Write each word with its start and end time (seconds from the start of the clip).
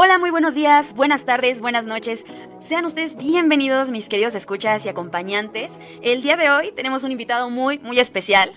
Hola, 0.00 0.16
muy 0.20 0.30
buenos 0.30 0.54
días, 0.54 0.94
buenas 0.94 1.24
tardes, 1.24 1.60
buenas 1.60 1.84
noches. 1.84 2.24
Sean 2.60 2.84
ustedes 2.84 3.16
bienvenidos, 3.16 3.90
mis 3.90 4.08
queridos 4.08 4.36
escuchas 4.36 4.86
y 4.86 4.88
acompañantes. 4.88 5.80
El 6.02 6.22
día 6.22 6.36
de 6.36 6.50
hoy 6.50 6.70
tenemos 6.70 7.02
un 7.02 7.10
invitado 7.10 7.50
muy, 7.50 7.80
muy 7.80 7.98
especial. 7.98 8.52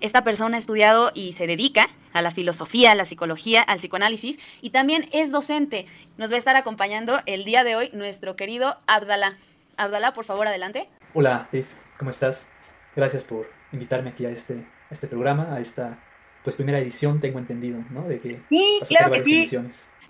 Esta 0.00 0.24
persona 0.24 0.56
ha 0.56 0.60
estudiado 0.60 1.10
y 1.14 1.32
se 1.32 1.46
dedica 1.46 1.88
a 2.12 2.20
la 2.20 2.30
filosofía, 2.30 2.92
a 2.92 2.94
la 2.94 3.06
psicología, 3.06 3.62
al 3.62 3.78
psicoanálisis 3.78 4.38
y 4.60 4.68
también 4.68 5.08
es 5.12 5.32
docente. 5.32 5.86
Nos 6.18 6.30
va 6.30 6.34
a 6.34 6.38
estar 6.38 6.54
acompañando 6.54 7.18
el 7.24 7.46
día 7.46 7.64
de 7.64 7.76
hoy 7.76 7.90
nuestro 7.94 8.36
querido 8.36 8.76
Abdalá. 8.86 9.38
Abdalá, 9.78 10.12
por 10.12 10.26
favor, 10.26 10.48
adelante. 10.48 10.90
Hola, 11.14 11.48
Tiff, 11.50 11.66
¿cómo 11.96 12.10
estás? 12.10 12.46
Gracias 12.94 13.24
por 13.24 13.50
invitarme 13.72 14.10
aquí 14.10 14.26
a 14.26 14.30
este, 14.30 14.66
este 14.90 15.06
programa, 15.06 15.54
a 15.54 15.60
esta 15.60 16.03
pues 16.44 16.56
primera 16.56 16.78
edición, 16.78 17.20
tengo 17.20 17.38
entendido, 17.38 17.82
¿no? 17.90 18.06
De 18.06 18.20
que 18.20 18.42
sí, 18.50 18.78
claro 18.86 19.10
que 19.10 19.20
sí. 19.20 19.50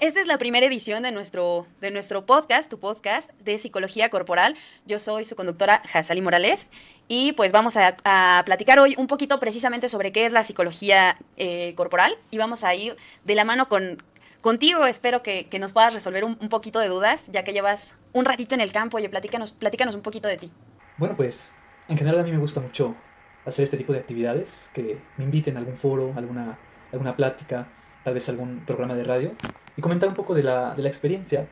Esta 0.01 0.21
es 0.21 0.27
la 0.27 0.37
primera 0.37 0.67
edición 0.67 1.05
de 1.05 1.13
nuestro, 1.13 1.69
de 1.81 1.93
nuestro 1.93 2.27
podcast, 2.27 2.69
tu 2.69 2.81
podcast 2.81 3.31
de 3.41 3.57
psicología 3.61 4.11
corporal. 4.11 4.57
Yo 4.85 4.99
soy 4.99 5.25
su 5.25 5.37
conductora, 5.37 5.81
Hazali 5.93 6.21
Morales, 6.21 6.67
y 7.07 7.33
pues 7.35 7.53
vamos 7.53 7.77
a, 7.77 8.43
platicar 8.45 8.81
hoy 8.81 8.97
un 8.99 9.07
poquito 9.07 9.39
precisamente 9.39 9.89
sobre 9.89 10.11
qué 10.11 10.27
es 10.27 10.33
la 10.33 10.43
psicología 10.43 11.17
eh, 11.37 11.73
corporal 11.77 12.19
y 12.33 12.39
vamos 12.39 12.65
a 12.65 12.75
ir 12.75 12.97
de 13.25 13.35
la 13.37 13.45
mano 13.45 13.69
con, 13.69 14.03
contigo. 14.41 14.85
Espero 14.87 15.23
que, 15.23 15.47
nos 15.61 15.73
puedas 15.73 15.95
resolver 15.95 16.25
un, 16.25 16.37
poquito 16.49 16.81
de 16.81 16.89
dudas, 16.89 17.31
ya 17.31 17.45
que 17.45 17.53
llevas 17.53 17.97
un 18.13 18.25
ratito 18.25 18.57
en 18.57 18.61
el 18.61 18.73
campo. 18.73 18.97
Oye, 18.97 19.09
platícanos, 19.09 19.53
platícanos 19.53 19.95
un 19.95 20.03
poquito 20.03 20.27
de 20.27 20.39
ti. 20.39 20.51
Bueno, 20.97 21.17
pues 21.17 21.53
en 21.87 21.97
general 21.97 22.19
a 22.19 22.25
mí 22.25 22.33
me 22.33 22.39
gusta 22.39 22.61
mucho 22.61 22.97
hacer 23.45 23.65
este 23.65 23.77
tipo 23.77 23.93
de 23.93 23.99
actividades, 23.99 24.71
que 24.73 24.99
me 25.17 25.25
inviten 25.25 25.57
a 25.57 25.61
algún 25.61 25.77
foro, 25.77 26.13
alguna, 26.17 26.59
alguna 26.93 27.17
plática, 27.17 27.69
tal 28.03 28.15
vez 28.15 28.29
algún 28.29 28.61
programa 28.67 28.95
de 28.95 29.05
radio 29.05 29.33
y 29.77 29.83
comentar 29.83 30.09
un 30.09 30.15
poco 30.15 30.35
de 30.35 30.43
la, 30.43 30.75
de 30.75 30.83
la 30.83 30.89
experiencia. 30.89 31.47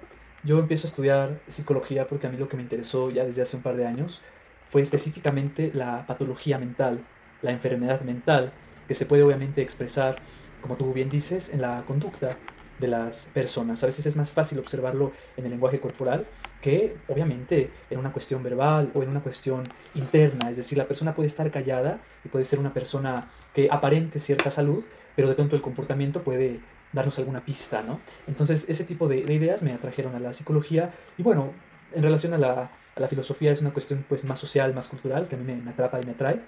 Yo 0.45 0.59
empiezo 0.59 0.87
a 0.87 0.91
estudiar 0.91 1.41
psicología 1.47 2.07
porque 2.07 2.27
a 2.27 2.31
mí 2.31 2.37
lo 2.37 2.49
que 2.49 2.57
me 2.57 2.63
interesó 2.63 3.11
ya 3.11 3.25
desde 3.25 3.43
hace 3.43 3.57
un 3.57 3.63
par 3.63 3.77
de 3.77 3.87
años 3.87 4.23
fue 4.69 4.83
específicamente 4.83 5.71
la 5.75 6.07
patología 6.07 6.59
mental, 6.59 7.05
la 7.43 7.53
enfermedad 7.53 8.01
mental, 8.03 8.53
que 8.89 8.95
se 8.95 9.07
puede 9.07 9.23
obviamente 9.23 9.63
expresar, 9.63 10.17
como 10.61 10.77
tú 10.77 10.93
bien 10.93 11.11
dices, 11.11 11.51
en 11.51 11.61
la 11.61 11.85
conducta 11.87 12.39
de 12.83 12.89
las 12.89 13.31
personas. 13.33 13.83
A 13.83 13.87
veces 13.87 14.05
es 14.05 14.17
más 14.17 14.31
fácil 14.31 14.59
observarlo 14.59 15.13
en 15.39 15.45
el 15.47 15.53
lenguaje 15.53 15.81
corporal 15.81 16.27
que 16.61 16.97
obviamente 17.09 17.71
en 17.91 17.99
una 17.99 18.13
cuestión 18.13 18.43
verbal 18.43 18.91
o 18.95 19.03
en 19.03 19.09
una 19.09 19.21
cuestión 19.21 19.65
interna. 19.95 20.51
Es 20.51 20.57
decir, 20.57 20.77
la 20.77 20.87
persona 20.87 21.15
puede 21.15 21.29
estar 21.29 21.51
callada 21.51 22.01
y 22.25 22.29
puede 22.29 22.45
ser 22.45 22.59
una 22.59 22.75
persona 22.75 23.29
que 23.55 23.69
aparente 23.71 24.19
cierta 24.19 24.51
salud, 24.51 24.85
pero 25.17 25.29
de 25.29 25.35
pronto 25.35 25.57
el 25.57 25.63
comportamiento 25.63 26.23
puede 26.23 26.61
darnos 26.93 27.19
alguna 27.19 27.45
pista, 27.45 27.83
¿no? 27.83 28.01
Entonces, 28.27 28.67
ese 28.69 28.85
tipo 28.85 29.09
de, 29.09 29.19
ideas 29.19 29.63
me 29.63 29.73
atrajeron 29.73 30.15
a 30.15 30.21
la 30.21 30.33
psicología 30.33 30.93
y 31.17 31.23
bueno, 31.23 31.53
en 31.93 32.03
relación 32.03 32.35
a 32.35 32.39
la, 32.39 32.71
a 32.95 33.01
la, 33.01 33.09
filosofía 33.09 33.51
es 33.53 33.61
una 33.61 33.73
cuestión 33.73 34.05
pues 34.09 34.25
más 34.25 34.39
social, 34.39 34.75
más 34.75 34.89
cultural, 34.89 35.27
que 35.27 35.37
a 35.37 35.39
mí 35.39 35.45
me, 35.45 35.57
me, 35.57 35.71
atrapa 35.71 36.01
y 36.01 36.07
me 36.07 36.13
atrae. 36.13 36.41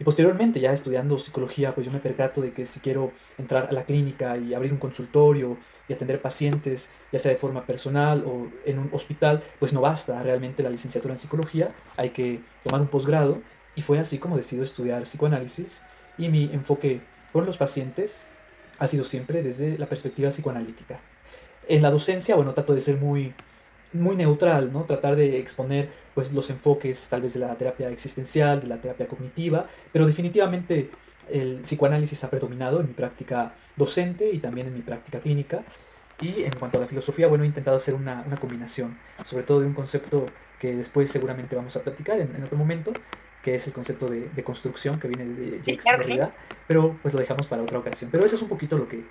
Y 0.00 0.04
posteriormente, 0.04 0.60
ya 0.60 0.72
estudiando 0.72 1.18
psicología, 1.18 1.74
pues 1.74 1.84
yo 1.84 1.92
me 1.92 1.98
percato 1.98 2.40
de 2.40 2.52
que 2.52 2.66
si 2.66 2.78
quiero 2.78 3.12
entrar 3.36 3.68
a 3.68 3.72
la 3.72 3.84
clínica 3.84 4.36
y 4.36 4.54
abrir 4.54 4.72
un 4.72 4.78
consultorio 4.78 5.58
y 5.88 5.92
atender 5.92 6.22
pacientes, 6.22 6.88
ya 7.12 7.18
sea 7.18 7.32
de 7.32 7.38
forma 7.38 7.66
personal 7.66 8.24
o 8.24 8.48
en 8.64 8.78
un 8.78 8.90
hospital, 8.92 9.42
pues 9.58 9.72
no 9.72 9.80
basta 9.80 10.22
realmente 10.22 10.62
la 10.62 10.70
licenciatura 10.70 11.14
en 11.14 11.18
psicología, 11.18 11.74
hay 11.96 12.10
que 12.10 12.40
tomar 12.62 12.80
un 12.80 12.86
posgrado 12.86 13.42
y 13.74 13.82
fue 13.82 13.98
así 13.98 14.18
como 14.18 14.36
decido 14.36 14.62
estudiar 14.62 15.02
psicoanálisis 15.02 15.82
y 16.16 16.28
mi 16.28 16.44
enfoque 16.52 17.00
con 17.32 17.44
los 17.46 17.56
pacientes 17.56 18.28
ha 18.78 18.86
sido 18.86 19.04
siempre 19.04 19.42
desde 19.42 19.78
la 19.78 19.86
perspectiva 19.86 20.30
psicoanalítica. 20.30 21.00
En 21.66 21.82
la 21.82 21.90
docencia, 21.90 22.36
bueno, 22.36 22.54
trato 22.54 22.74
de 22.74 22.80
ser 22.80 22.96
muy, 22.96 23.34
muy 23.92 24.16
neutral, 24.16 24.72
¿no? 24.72 24.84
Tratar 24.84 25.16
de 25.16 25.38
exponer 25.38 25.88
pues, 26.14 26.32
los 26.32 26.50
enfoques 26.50 27.08
tal 27.08 27.22
vez 27.22 27.34
de 27.34 27.40
la 27.40 27.54
terapia 27.56 27.88
existencial, 27.90 28.60
de 28.60 28.66
la 28.66 28.78
terapia 28.78 29.06
cognitiva, 29.06 29.66
pero 29.92 30.06
definitivamente 30.06 30.90
el 31.30 31.60
psicoanálisis 31.62 32.24
ha 32.24 32.30
predominado 32.30 32.80
en 32.80 32.88
mi 32.88 32.94
práctica 32.94 33.54
docente 33.76 34.30
y 34.30 34.38
también 34.38 34.66
en 34.66 34.74
mi 34.74 34.82
práctica 34.82 35.20
clínica. 35.20 35.62
Y 36.20 36.42
en 36.42 36.52
cuanto 36.58 36.78
a 36.78 36.82
la 36.82 36.88
filosofía, 36.88 37.28
bueno, 37.28 37.44
he 37.44 37.46
intentado 37.46 37.76
hacer 37.76 37.94
una, 37.94 38.24
una 38.26 38.36
combinación, 38.38 38.98
sobre 39.24 39.44
todo 39.44 39.60
de 39.60 39.66
un 39.66 39.74
concepto 39.74 40.26
que 40.58 40.74
después 40.74 41.10
seguramente 41.10 41.54
vamos 41.54 41.76
a 41.76 41.82
platicar 41.82 42.20
en, 42.20 42.34
en 42.34 42.42
otro 42.42 42.58
momento, 42.58 42.92
que 43.42 43.54
es 43.54 43.66
el 43.68 43.72
concepto 43.72 44.08
de, 44.08 44.28
de 44.28 44.42
construcción 44.42 44.98
que 44.98 45.06
viene 45.06 45.24
de 45.24 45.62
Jacques 45.62 45.84
Derrida, 45.84 46.32
pero 46.66 46.98
pues 47.02 47.14
lo 47.14 47.20
dejamos 47.20 47.46
para 47.46 47.62
otra 47.62 47.78
ocasión. 47.78 48.10
Pero 48.10 48.26
eso 48.26 48.34
es 48.34 48.42
un 48.42 48.48
poquito 48.48 48.76
lo 48.76 48.88
que, 48.88 49.04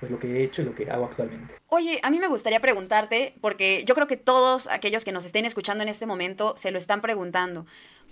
pues 0.00 0.10
lo 0.12 0.18
que 0.18 0.28
he 0.28 0.44
hecho 0.44 0.62
y 0.62 0.64
lo 0.64 0.74
que 0.74 0.90
hago 0.90 1.06
actualmente. 1.06 1.54
Oye, 1.68 2.00
a 2.02 2.10
mí 2.10 2.18
me 2.18 2.28
gustaría 2.28 2.60
preguntarte, 2.60 3.34
porque 3.40 3.84
yo 3.84 3.94
creo 3.94 4.06
que 4.06 4.16
todos 4.16 4.66
aquellos 4.68 5.04
que 5.04 5.12
nos 5.12 5.24
estén 5.24 5.44
escuchando 5.44 5.82
en 5.82 5.88
este 5.88 6.06
momento 6.06 6.54
se 6.56 6.70
lo 6.70 6.78
están 6.78 7.00
preguntando. 7.00 7.66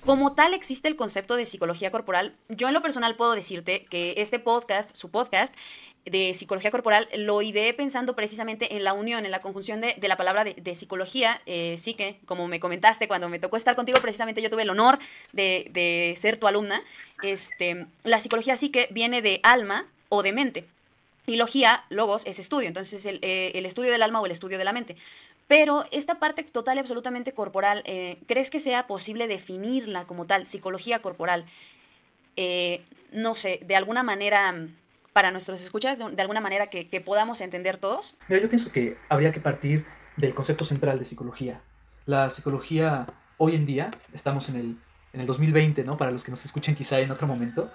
Como 0.04 0.34
tal 0.34 0.54
existe 0.54 0.88
el 0.88 0.97
concepto 0.97 1.36
de 1.36 1.47
psicología 1.47 1.91
corporal, 1.91 2.34
yo 2.48 2.69
en 2.69 2.74
lo 2.74 2.82
personal 2.82 3.16
puedo 3.16 3.32
decirte 3.32 3.84
que 3.86 4.14
este 4.19 4.38
podcast, 4.38 4.94
su 4.94 5.10
podcast 5.10 5.54
de 6.04 6.34
psicología 6.34 6.70
corporal, 6.70 7.08
lo 7.16 7.42
ideé 7.42 7.74
pensando 7.74 8.14
precisamente 8.14 8.76
en 8.76 8.84
la 8.84 8.92
unión, 8.92 9.24
en 9.24 9.32
la 9.32 9.41
conjunción 9.41 9.80
de, 9.80 9.97
la 10.00 10.16
palabra 10.16 10.44
de, 10.44 10.74
psicología, 10.76 11.41
eh, 11.47 11.76
sí 11.78 11.94
que, 11.94 12.20
como 12.26 12.47
me 12.47 12.60
comentaste 12.60 13.08
cuando 13.08 13.28
me 13.28 13.41
tocó 13.41 13.56
estar 13.56 13.74
contigo, 13.74 13.98
precisamente 14.00 14.42
yo 14.42 14.50
tuve 14.50 14.62
el 14.62 14.70
honor 14.70 15.00
de, 15.32 16.14
ser 16.16 16.36
tu 16.36 16.47
alumna, 16.47 16.80
este, 17.22 17.86
la 18.04 18.20
psicología 18.20 18.56
sí 18.56 18.68
que 18.68 18.86
viene 18.92 19.22
de 19.22 19.41
alma 19.42 19.86
o 20.08 20.22
de 20.22 20.32
mente. 20.32 20.64
Y 21.26 21.37
logía, 21.37 21.84
logos, 21.91 22.25
es 22.25 22.38
estudio, 22.38 22.69
entonces 22.69 23.04
el, 23.04 23.19
eh, 23.22 23.53
el 23.54 23.66
estudio 23.66 23.91
del 23.91 24.03
alma 24.03 24.20
o 24.20 24.26
el 24.26 24.32
estudio 24.32 24.59
de 24.59 24.64
la 24.64 24.72
mente. 24.72 24.97
Pero 25.48 25.84
esta 25.92 26.19
parte 26.19 26.42
total 26.42 26.76
y 26.76 26.81
absolutamente 26.81 27.32
corporal, 27.32 27.82
eh, 27.84 28.19
¿crees 28.26 28.50
que 28.50 28.59
sea 28.59 28.87
posible 28.87 29.28
definirla 29.28 30.04
como 30.04 30.26
tal, 30.26 30.47
psicología 30.47 31.00
corporal? 31.00 31.44
Eh, 32.36 32.82
no 33.12 33.34
sé, 33.34 33.60
de 33.65 33.76
alguna 33.76 34.03
manera, 34.03 34.54
para 35.12 35.31
nuestros 35.31 35.62
escuchas, 35.62 35.98
de, 35.98 36.22
alguna 36.22 36.41
manera 36.41 36.66
que, 36.66 37.00
podamos 37.00 37.41
entender 37.41 37.76
todos? 37.76 38.16
Mira, 38.28 38.42
yo 38.42 38.48
pienso 38.48 38.72
que 38.72 38.97
habría 39.09 39.31
que 39.31 39.41
partir 39.41 39.86
del 40.16 40.34
concepto 40.34 40.65
central 40.65 40.98
de 40.98 41.04
psicología. 41.04 41.60
La 42.06 42.28
psicología, 42.31 43.06
hoy 43.36 43.54
en 43.54 43.66
día, 43.66 43.91
estamos 44.12 44.48
en 44.48 44.56
el, 44.56 44.76
en 45.12 45.20
el 45.20 45.26
2020, 45.26 45.84
¿no? 45.84 45.97
Para 45.97 46.10
los 46.10 46.25
que 46.25 46.32
nos 46.32 46.44
escuchen 46.44 46.75
quizá 46.75 46.98
en 46.98 47.12
otro 47.12 47.28
momento, 47.28 47.70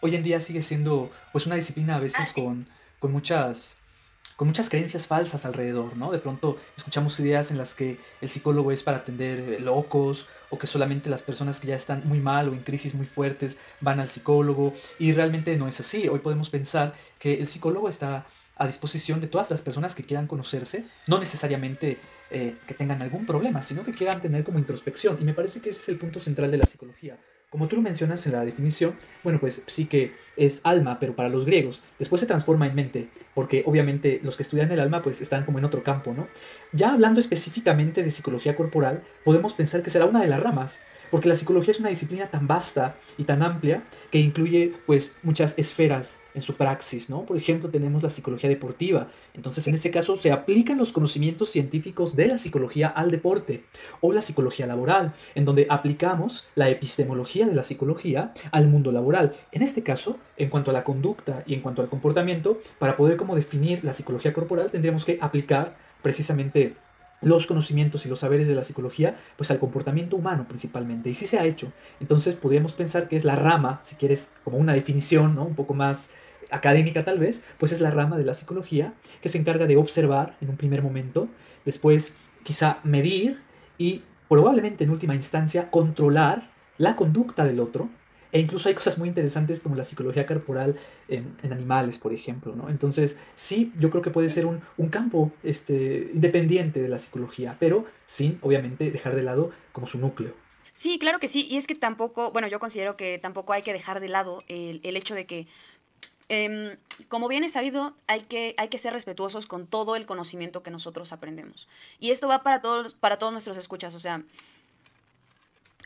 hoy 0.00 0.14
en 0.14 0.22
día 0.22 0.38
sigue 0.38 0.62
siendo 0.62 1.10
pues 1.32 1.46
una 1.46 1.56
disciplina 1.56 1.96
a 1.96 2.00
veces 2.00 2.28
ah, 2.30 2.32
con, 2.34 2.68
con 2.98 3.12
muchas 3.12 3.78
con 4.38 4.46
muchas 4.46 4.70
creencias 4.70 5.08
falsas 5.08 5.44
alrededor, 5.44 5.96
¿no? 5.96 6.12
De 6.12 6.18
pronto 6.18 6.58
escuchamos 6.76 7.18
ideas 7.18 7.50
en 7.50 7.58
las 7.58 7.74
que 7.74 7.98
el 8.20 8.28
psicólogo 8.28 8.70
es 8.70 8.84
para 8.84 8.98
atender 8.98 9.40
eh, 9.40 9.58
locos 9.58 10.28
o 10.48 10.58
que 10.58 10.68
solamente 10.68 11.10
las 11.10 11.22
personas 11.22 11.58
que 11.58 11.66
ya 11.66 11.74
están 11.74 12.06
muy 12.06 12.20
mal 12.20 12.48
o 12.48 12.52
en 12.52 12.62
crisis 12.62 12.94
muy 12.94 13.06
fuertes 13.06 13.58
van 13.80 13.98
al 13.98 14.08
psicólogo 14.08 14.74
y 15.00 15.12
realmente 15.12 15.56
no 15.56 15.66
es 15.66 15.80
así. 15.80 16.08
Hoy 16.08 16.20
podemos 16.20 16.50
pensar 16.50 16.94
que 17.18 17.34
el 17.34 17.48
psicólogo 17.48 17.88
está 17.88 18.26
a 18.54 18.66
disposición 18.68 19.20
de 19.20 19.26
todas 19.26 19.50
las 19.50 19.60
personas 19.60 19.96
que 19.96 20.04
quieran 20.04 20.28
conocerse, 20.28 20.84
no 21.08 21.18
necesariamente 21.18 21.98
eh, 22.30 22.58
que 22.66 22.74
tengan 22.74 23.02
algún 23.02 23.26
problema, 23.26 23.62
sino 23.62 23.84
que 23.84 23.92
quieran 23.92 24.20
tener 24.20 24.44
como 24.44 24.60
introspección. 24.60 25.18
Y 25.20 25.24
me 25.24 25.34
parece 25.34 25.60
que 25.60 25.70
ese 25.70 25.80
es 25.80 25.88
el 25.88 25.98
punto 25.98 26.20
central 26.20 26.52
de 26.52 26.58
la 26.58 26.66
psicología. 26.66 27.18
Como 27.50 27.66
tú 27.66 27.76
lo 27.76 27.82
mencionas 27.82 28.26
en 28.26 28.32
la 28.32 28.44
definición, 28.44 28.92
bueno, 29.24 29.40
pues 29.40 29.62
psique 29.66 30.12
es 30.36 30.60
alma, 30.64 31.00
pero 31.00 31.16
para 31.16 31.30
los 31.30 31.46
griegos. 31.46 31.82
Después 31.98 32.20
se 32.20 32.26
transforma 32.26 32.66
en 32.66 32.74
mente, 32.74 33.08
porque 33.34 33.62
obviamente 33.64 34.20
los 34.22 34.36
que 34.36 34.42
estudian 34.42 34.70
el 34.70 34.80
alma 34.80 35.00
pues 35.00 35.22
están 35.22 35.46
como 35.46 35.58
en 35.58 35.64
otro 35.64 35.82
campo, 35.82 36.12
¿no? 36.12 36.28
Ya 36.72 36.92
hablando 36.92 37.20
específicamente 37.20 38.02
de 38.02 38.10
psicología 38.10 38.54
corporal, 38.54 39.02
podemos 39.24 39.54
pensar 39.54 39.82
que 39.82 39.88
será 39.88 40.04
una 40.04 40.20
de 40.20 40.28
las 40.28 40.42
ramas, 40.42 40.78
porque 41.10 41.28
la 41.28 41.36
psicología 41.36 41.72
es 41.72 41.80
una 41.80 41.88
disciplina 41.88 42.30
tan 42.30 42.46
vasta 42.46 42.96
y 43.16 43.24
tan 43.24 43.42
amplia 43.42 43.84
que 44.10 44.18
incluye 44.18 44.74
pues 44.86 45.14
muchas 45.22 45.54
esferas 45.56 46.18
en 46.34 46.42
su 46.42 46.54
praxis, 46.54 47.10
¿no? 47.10 47.24
Por 47.24 47.36
ejemplo, 47.36 47.68
tenemos 47.68 48.02
la 48.02 48.10
psicología 48.10 48.48
deportiva. 48.48 49.08
Entonces, 49.34 49.66
en 49.66 49.74
este 49.74 49.90
caso, 49.90 50.16
se 50.16 50.30
aplican 50.30 50.78
los 50.78 50.92
conocimientos 50.92 51.50
científicos 51.50 52.14
de 52.16 52.28
la 52.28 52.38
psicología 52.38 52.88
al 52.88 53.10
deporte. 53.10 53.64
O 54.00 54.12
la 54.12 54.22
psicología 54.22 54.66
laboral, 54.66 55.14
en 55.34 55.44
donde 55.44 55.66
aplicamos 55.68 56.46
la 56.54 56.68
epistemología 56.68 57.46
de 57.46 57.54
la 57.54 57.64
psicología 57.64 58.32
al 58.52 58.68
mundo 58.68 58.92
laboral. 58.92 59.34
En 59.52 59.62
este 59.62 59.82
caso, 59.82 60.18
en 60.36 60.48
cuanto 60.48 60.70
a 60.70 60.74
la 60.74 60.84
conducta 60.84 61.42
y 61.46 61.54
en 61.54 61.60
cuanto 61.60 61.82
al 61.82 61.88
comportamiento, 61.88 62.60
para 62.78 62.96
poder 62.96 63.16
como 63.16 63.34
definir 63.34 63.82
la 63.82 63.92
psicología 63.92 64.32
corporal, 64.32 64.70
tendríamos 64.70 65.04
que 65.04 65.18
aplicar 65.20 65.76
precisamente 66.02 66.76
los 67.20 67.46
conocimientos 67.46 68.06
y 68.06 68.08
los 68.08 68.20
saberes 68.20 68.48
de 68.48 68.54
la 68.54 68.64
psicología, 68.64 69.16
pues 69.36 69.50
al 69.50 69.58
comportamiento 69.58 70.16
humano 70.16 70.46
principalmente. 70.48 71.10
Y 71.10 71.14
sí 71.14 71.26
se 71.26 71.38
ha 71.38 71.44
hecho. 71.44 71.72
Entonces 72.00 72.34
podríamos 72.34 72.72
pensar 72.72 73.08
que 73.08 73.16
es 73.16 73.24
la 73.24 73.36
rama, 73.36 73.80
si 73.82 73.96
quieres, 73.96 74.32
como 74.44 74.58
una 74.58 74.72
definición, 74.74 75.34
¿no? 75.34 75.44
Un 75.44 75.54
poco 75.54 75.74
más 75.74 76.10
académica 76.50 77.02
tal 77.02 77.18
vez, 77.18 77.42
pues 77.58 77.72
es 77.72 77.80
la 77.80 77.90
rama 77.90 78.16
de 78.16 78.24
la 78.24 78.34
psicología 78.34 78.94
que 79.20 79.28
se 79.28 79.38
encarga 79.38 79.66
de 79.66 79.76
observar 79.76 80.36
en 80.40 80.48
un 80.48 80.56
primer 80.56 80.82
momento, 80.82 81.28
después 81.64 82.14
quizá 82.42 82.78
medir 82.84 83.42
y 83.76 84.02
probablemente 84.28 84.84
en 84.84 84.90
última 84.90 85.14
instancia 85.14 85.70
controlar 85.70 86.50
la 86.78 86.96
conducta 86.96 87.44
del 87.44 87.60
otro 87.60 87.90
E 88.32 88.40
incluso 88.40 88.68
hay 88.68 88.74
cosas 88.74 88.98
muy 88.98 89.08
interesantes 89.08 89.60
como 89.60 89.74
la 89.74 89.84
psicología 89.84 90.26
corporal 90.26 90.76
en, 91.08 91.36
animales, 91.42 91.98
por 91.98 92.12
ejemplo, 92.12 92.54
¿no? 92.54 92.68
Entonces, 92.68 93.16
sí, 93.34 93.72
yo 93.78 93.90
creo 93.90 94.02
que 94.02 94.10
puede 94.10 94.30
ser 94.30 94.46
un, 94.46 94.60
un, 94.76 94.88
campo 94.88 95.32
este, 95.42 96.10
independiente 96.12 96.82
de 96.82 96.88
la 96.88 96.98
psicología, 96.98 97.56
pero 97.58 97.86
sin, 98.06 98.38
obviamente, 98.42 98.90
dejar 98.90 99.14
de 99.14 99.22
lado 99.22 99.50
como 99.72 99.86
su 99.86 99.98
núcleo. 99.98 100.34
Sí, 100.72 100.98
claro 100.98 101.18
que 101.18 101.28
sí, 101.28 101.48
y 101.50 101.56
es 101.56 101.66
que 101.66 101.74
tampoco, 101.74 102.30
bueno, 102.30 102.48
yo 102.48 102.60
considero 102.60 102.96
que 102.96 103.18
tampoco 103.18 103.52
hay 103.52 103.62
que 103.62 103.72
dejar 103.72 104.00
de 104.00 104.08
lado 104.08 104.42
el, 104.48 104.80
el 104.84 104.96
hecho 104.96 105.14
de 105.14 105.26
que 105.26 105.46
Em, 106.28 106.76
como 107.08 107.26
bien 107.26 107.42
es 107.42 107.52
sabido, 107.52 107.94
hay 108.06 108.20
que, 108.20 108.54
hay 108.58 108.68
que 108.68 108.76
ser 108.76 108.92
respetuosos 108.92 109.46
con 109.46 109.66
todo 109.66 109.96
el 109.96 110.04
conocimiento 110.04 110.62
que 110.62 110.70
nosotros 110.70 111.12
aprendemos. 111.12 111.68
Y 112.00 112.10
esto 112.10 112.28
va 112.28 112.42
para 112.42 112.60
todos, 112.60 112.94
para 112.94 113.18
todos 113.18 113.32
nuestros 113.32 113.56
escuchas. 113.56 113.94
O 113.94 113.98
sea, 113.98 114.22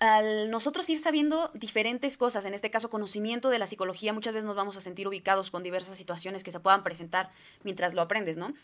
al 0.00 0.50
nosotros 0.50 0.88
ir 0.90 0.98
sabiendo 0.98 1.50
diferentes 1.54 2.16
cosas, 2.16 2.44
en 2.44 2.54
este 2.54 2.70
caso 2.70 2.90
conocimiento 2.90 3.50
de 3.50 3.58
la 3.58 3.66
psicología, 3.66 4.12
muchas 4.12 4.34
veces 4.34 4.46
nos 4.46 4.56
vamos 4.56 4.76
a 4.76 4.80
sentir 4.80 5.06
ubicados 5.06 5.50
con 5.50 5.62
diversas 5.62 5.96
situaciones 5.96 6.44
que 6.44 6.50
se 6.50 6.60
puedan 6.60 6.82
presentar 6.82 7.30
mientras 7.62 7.94
lo 7.94 8.02
aprendes, 8.02 8.36
¿no? 8.36 8.54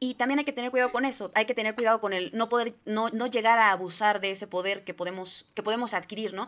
Y 0.00 0.14
también 0.14 0.38
hay 0.38 0.44
que 0.44 0.52
tener 0.52 0.70
cuidado 0.70 0.92
con 0.92 1.04
eso, 1.04 1.30
hay 1.34 1.46
que 1.46 1.54
tener 1.54 1.74
cuidado 1.74 2.00
con 2.00 2.12
el 2.12 2.30
no 2.34 2.48
poder, 2.48 2.74
no, 2.84 3.08
no 3.10 3.26
llegar 3.26 3.58
a 3.58 3.70
abusar 3.70 4.20
de 4.20 4.32
ese 4.32 4.46
poder 4.46 4.84
que 4.84 4.92
podemos, 4.92 5.46
que 5.54 5.62
podemos 5.62 5.94
adquirir, 5.94 6.34
¿no? 6.34 6.46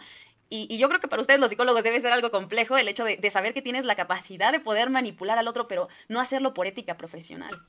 Y, 0.49 0.79
yo 0.79 0.89
creo 0.89 1.01
que 1.01 1.09
para 1.09 1.21
ustedes 1.21 1.41
los 1.41 1.51
psicólogos 1.51 1.83
debe 1.83 2.01
ser 2.01 2.13
algo 2.13 2.31
complejo 2.31 2.77
el 2.77 2.87
hecho 2.87 3.05
de, 3.05 3.31
saber 3.31 3.53
que 3.53 3.63
tienes 3.63 3.85
la 3.85 3.97
capacidad 3.97 4.53
de 4.53 4.61
poder 4.61 4.91
manipular 4.91 5.39
al 5.39 5.49
otro, 5.49 5.67
pero 5.67 5.89
no 6.09 6.21
hacerlo 6.21 6.55
por 6.55 6.67
ética 6.67 6.97
profesional. 6.97 7.63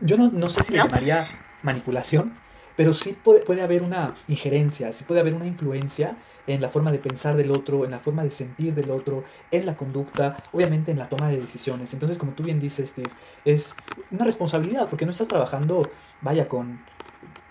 Yo 0.00 0.16
no, 0.16 0.48
sé 0.48 0.64
si 0.64 0.72
le 0.72 0.78
llamaría 0.78 1.28
manipulación, 1.62 2.34
pero 2.76 2.92
sí 2.92 3.16
puede, 3.22 3.40
puede, 3.40 3.62
haber 3.62 3.82
una 3.82 4.14
injerencia, 4.28 4.92
sí 4.92 5.04
puede 5.04 5.20
haber 5.20 5.34
una 5.34 5.46
influencia 5.46 6.16
en 6.46 6.60
la 6.60 6.68
forma 6.68 6.92
de 6.92 6.98
pensar 6.98 7.36
del 7.36 7.50
otro, 7.50 7.84
en 7.84 7.90
la 7.90 8.00
forma 8.00 8.22
de 8.22 8.30
sentir 8.30 8.74
del 8.74 8.90
otro, 8.90 9.24
en 9.50 9.66
la 9.66 9.76
conducta, 9.76 10.36
obviamente 10.52 10.90
en 10.90 10.98
la 10.98 11.08
toma 11.08 11.28
de 11.28 11.40
decisiones. 11.40 11.92
Entonces, 11.92 12.18
como 12.18 12.32
tú 12.32 12.42
bien 12.42 12.60
dices, 12.60 12.90
Steve, 12.90 13.10
es 13.44 13.74
una 14.10 14.24
responsabilidad, 14.24 14.88
porque 14.88 15.04
no 15.04 15.12
estás 15.12 15.28
trabajando, 15.28 15.88
vaya, 16.22 16.48
con 16.48 16.80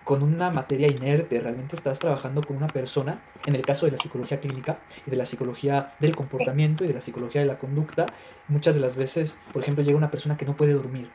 con 0.04 0.22
una 0.22 0.52
materia 0.52 0.88
inerte, 0.88 1.40
realmente 1.40 1.76
estás 1.76 2.00
trabajando 2.00 2.42
con 2.42 2.58
una 2.58 2.68
persona, 2.68 3.22
en 3.46 3.56
el 3.56 3.62
caso 3.62 3.86
de 3.86 3.94
la 3.94 3.98
psicología 3.98 4.40
clínica 4.40 4.80
y 5.06 5.10
de 5.10 5.16
la 5.16 5.26
psicología 5.26 5.94
del 6.00 6.16
comportamiento 6.16 6.84
y 6.84 6.88
de 6.88 6.94
la 6.94 7.02
psicología 7.02 7.42
de 7.42 7.48
la 7.48 7.58
conducta, 7.58 8.08
muchas 8.48 8.76
de 8.76 8.82
las 8.82 8.96
veces, 8.96 9.38
por 9.52 9.62
ejemplo, 9.62 9.84
llega 9.84 9.98
una 9.98 10.12
persona 10.12 10.38
que 10.38 10.46
no 10.46 10.56
puede 10.56 10.74
dormir 10.74 11.10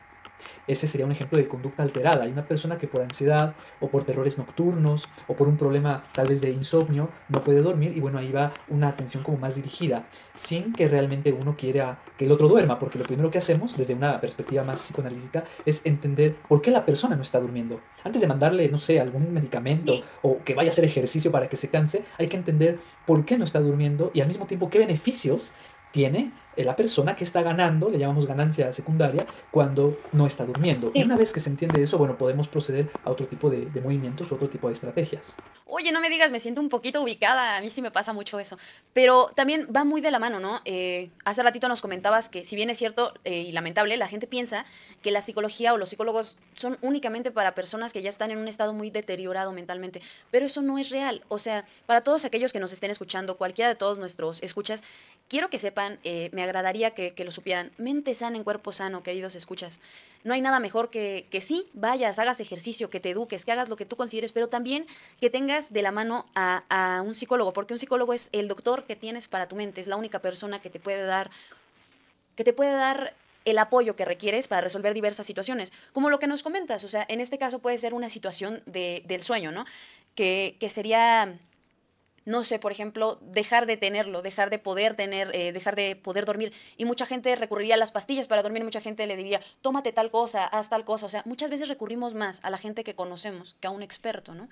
ese 0.67 0.87
sería 0.87 1.05
un 1.05 1.11
ejemplo 1.11 1.37
de 1.37 1.47
conducta 1.47 1.83
alterada. 1.83 2.23
Hay 2.23 2.31
una 2.31 2.45
persona 2.45 2.77
que 2.77 2.87
por 2.87 3.01
ansiedad 3.01 3.55
o 3.79 3.89
por 3.89 4.03
terrores 4.03 4.37
nocturnos 4.37 5.07
o 5.27 5.35
por 5.35 5.47
un 5.47 5.57
problema 5.57 6.03
tal 6.13 6.27
vez 6.27 6.41
de 6.41 6.51
insomnio 6.51 7.09
no 7.27 7.43
puede 7.43 7.61
dormir 7.61 7.95
y 7.95 7.99
bueno, 7.99 8.19
ahí 8.19 8.31
va 8.31 8.53
una 8.67 8.89
atención 8.89 9.23
como 9.23 9.37
más 9.37 9.55
dirigida, 9.55 10.07
sin 10.35 10.73
que 10.73 10.87
realmente 10.87 11.31
uno 11.31 11.55
quiera 11.57 11.99
que 12.17 12.25
el 12.25 12.31
otro 12.31 12.47
duerma, 12.47 12.79
porque 12.79 12.99
lo 12.99 13.05
primero 13.05 13.31
que 13.31 13.37
hacemos 13.37 13.77
desde 13.77 13.93
una 13.93 14.19
perspectiva 14.19 14.63
más 14.63 14.81
psicoanalítica 14.81 15.45
es 15.65 15.81
entender 15.85 16.35
por 16.47 16.61
qué 16.61 16.71
la 16.71 16.85
persona 16.85 17.15
no 17.15 17.21
está 17.21 17.39
durmiendo. 17.39 17.81
Antes 18.03 18.21
de 18.21 18.27
mandarle, 18.27 18.69
no 18.69 18.77
sé, 18.77 18.99
algún 18.99 19.33
medicamento 19.33 20.01
o 20.21 20.39
que 20.43 20.55
vaya 20.55 20.69
a 20.69 20.73
hacer 20.73 20.85
ejercicio 20.85 21.31
para 21.31 21.47
que 21.47 21.57
se 21.57 21.69
canse, 21.69 22.03
hay 22.17 22.27
que 22.27 22.37
entender 22.37 22.79
por 23.05 23.25
qué 23.25 23.37
no 23.37 23.45
está 23.45 23.59
durmiendo 23.59 24.11
y 24.13 24.21
al 24.21 24.27
mismo 24.27 24.45
tiempo 24.45 24.69
qué 24.69 24.79
beneficios 24.79 25.53
tiene 25.91 26.31
la 26.63 26.75
persona 26.75 27.15
que 27.15 27.23
está 27.23 27.41
ganando, 27.41 27.89
le 27.89 27.97
llamamos 27.97 28.25
ganancia 28.25 28.71
secundaria, 28.73 29.25
cuando 29.51 29.97
no 30.11 30.27
está 30.27 30.45
durmiendo. 30.45 30.91
Y 30.93 31.03
una 31.03 31.15
vez 31.15 31.31
que 31.31 31.39
se 31.39 31.49
entiende 31.49 31.81
eso, 31.81 31.97
bueno, 31.97 32.17
podemos 32.17 32.47
proceder 32.47 32.89
a 33.03 33.11
otro 33.11 33.27
tipo 33.27 33.49
de, 33.49 33.69
movimientos, 33.81 34.31
otro 34.31 34.49
tipo 34.49 34.67
de 34.67 34.73
estrategias. 34.73 35.35
Oye, 35.65 35.91
no 35.91 36.01
me 36.01 36.09
digas, 36.09 36.31
me 36.31 36.39
siento 36.39 36.61
un 36.61 36.69
poquito 36.69 37.01
ubicada, 37.01 37.57
a 37.57 37.61
mí 37.61 37.69
sí 37.69 37.81
me 37.81 37.91
pasa 37.91 38.11
mucho 38.11 38.39
eso. 38.39 38.57
Pero 38.93 39.31
también 39.35 39.67
va 39.73 39.83
muy 39.83 40.01
de 40.01 40.11
la 40.11 40.19
mano, 40.19 40.39
¿no? 40.39 40.61
Eh, 40.65 41.09
hace 41.23 41.43
ratito 41.43 41.67
nos 41.67 41.81
comentabas 41.81 42.27
que 42.27 42.43
si 42.43 42.55
bien 42.55 42.69
es 42.69 42.77
cierto 42.77 43.13
eh, 43.23 43.41
y 43.41 43.51
lamentable, 43.51 43.95
la 43.95 44.07
gente 44.07 44.27
piensa 44.27 44.65
que 45.01 45.11
la 45.11 45.21
psicología 45.21 45.73
o 45.73 45.77
los 45.77 45.89
psicólogos 45.89 46.39
son 46.55 46.77
únicamente 46.81 47.31
para 47.31 47.53
personas 47.53 47.93
que 47.93 48.01
ya 48.01 48.09
están 48.09 48.31
en 48.31 48.39
un 48.39 48.47
estado 48.47 48.73
muy 48.73 48.89
deteriorado 48.89 49.51
mentalmente, 49.53 50.01
pero 50.31 50.47
eso 50.47 50.61
no 50.61 50.77
es 50.77 50.89
real. 50.89 51.23
O 51.29 51.37
sea, 51.37 51.65
para 51.85 52.01
todos 52.01 52.25
aquellos 52.25 52.51
que 52.51 52.59
nos 52.59 52.73
estén 52.73 52.91
escuchando, 52.91 53.37
cualquiera 53.37 53.69
de 53.69 53.75
todos 53.75 53.97
nuestros 53.99 54.41
escuchas, 54.41 54.83
quiero 55.29 55.49
que 55.49 55.59
sepan, 55.59 55.99
eh, 56.03 56.29
me 56.33 56.43
agradaría 56.43 56.91
que, 56.91 57.13
lo 57.23 57.31
supieran. 57.31 57.71
Mente 57.77 58.13
sana 58.15 58.35
en 58.35 58.43
cuerpo 58.43 58.71
sano, 58.71 59.03
queridos 59.03 59.35
escuchas. 59.35 59.79
No 60.23 60.33
hay 60.33 60.41
nada 60.41 60.59
mejor 60.59 60.89
que, 60.89 61.27
que 61.29 61.39
sí, 61.39 61.69
vayas, 61.73 62.19
hagas 62.19 62.39
ejercicio, 62.39 62.89
que 62.89 62.99
te 62.99 63.11
eduques, 63.11 63.45
que 63.45 63.51
hagas 63.51 63.69
lo 63.69 63.77
que 63.77 63.85
tú 63.85 63.95
consideres, 63.95 64.33
pero 64.33 64.49
también 64.49 64.85
que 65.21 65.29
tengas 65.29 65.71
de 65.71 65.81
la 65.81 65.91
mano 65.91 66.25
a, 66.35 66.63
a 66.69 67.01
un 67.03 67.15
psicólogo, 67.15 67.53
porque 67.53 67.73
un 67.73 67.79
psicólogo 67.79 68.13
es 68.13 68.29
el 68.33 68.47
doctor 68.47 68.83
que 68.85 68.95
tienes 68.95 69.27
para 69.27 69.47
tu 69.47 69.55
mente, 69.55 69.79
es 69.79 69.87
la 69.87 69.95
única 69.95 70.19
persona 70.19 70.59
que 70.59 70.69
te 70.69 70.79
puede 70.79 71.05
dar, 71.05 71.29
que 72.35 72.43
te 72.43 72.51
puede 72.51 72.73
dar 72.73 73.13
el 73.45 73.57
apoyo 73.57 73.95
que 73.95 74.05
requieres 74.05 74.47
para 74.47 74.61
resolver 74.61 74.93
diversas 74.93 75.25
situaciones, 75.25 75.71
como 75.93 76.09
lo 76.09 76.19
que 76.19 76.27
nos 76.27 76.43
comentas, 76.43 76.83
o 76.83 76.89
sea, 76.89 77.05
en 77.07 77.21
este 77.21 77.37
caso 77.37 77.59
puede 77.59 77.77
ser 77.77 77.93
una 77.93 78.09
situación 78.09 78.61
de, 78.65 79.03
del 79.05 79.23
sueño, 79.23 79.51
¿no? 79.51 79.65
Que, 80.15 80.57
que 80.59 80.69
sería 80.69 81.37
no 82.25 82.43
sé, 82.43 82.59
por 82.59 82.71
ejemplo, 82.71 83.19
dejar 83.21 83.65
de 83.65 83.77
tenerlo, 83.77 84.21
dejar 84.21 84.49
de 84.49 84.59
poder 84.59 84.95
tener, 84.95 85.29
eh, 85.33 85.51
dejar 85.51 85.75
de 85.75 85.95
poder 85.95 86.25
dormir. 86.25 86.53
Y 86.77 86.85
mucha 86.85 87.05
gente 87.05 87.35
recurriría 87.35 87.75
a 87.75 87.77
las 87.77 87.91
pastillas 87.91 88.27
para 88.27 88.43
dormir, 88.43 88.63
mucha 88.63 88.81
gente 88.81 89.05
le 89.07 89.15
diría, 89.15 89.41
tómate 89.61 89.91
tal 89.91 90.11
cosa, 90.11 90.45
haz 90.45 90.69
tal 90.69 90.85
cosa. 90.85 91.05
O 91.05 91.09
sea, 91.09 91.23
muchas 91.25 91.49
veces 91.49 91.67
recurrimos 91.67 92.13
más 92.13 92.39
a 92.43 92.49
la 92.49 92.57
gente 92.57 92.83
que 92.83 92.95
conocemos 92.95 93.55
que 93.59 93.67
a 93.67 93.71
un 93.71 93.83
experto, 93.83 94.33
¿no? 94.33 94.49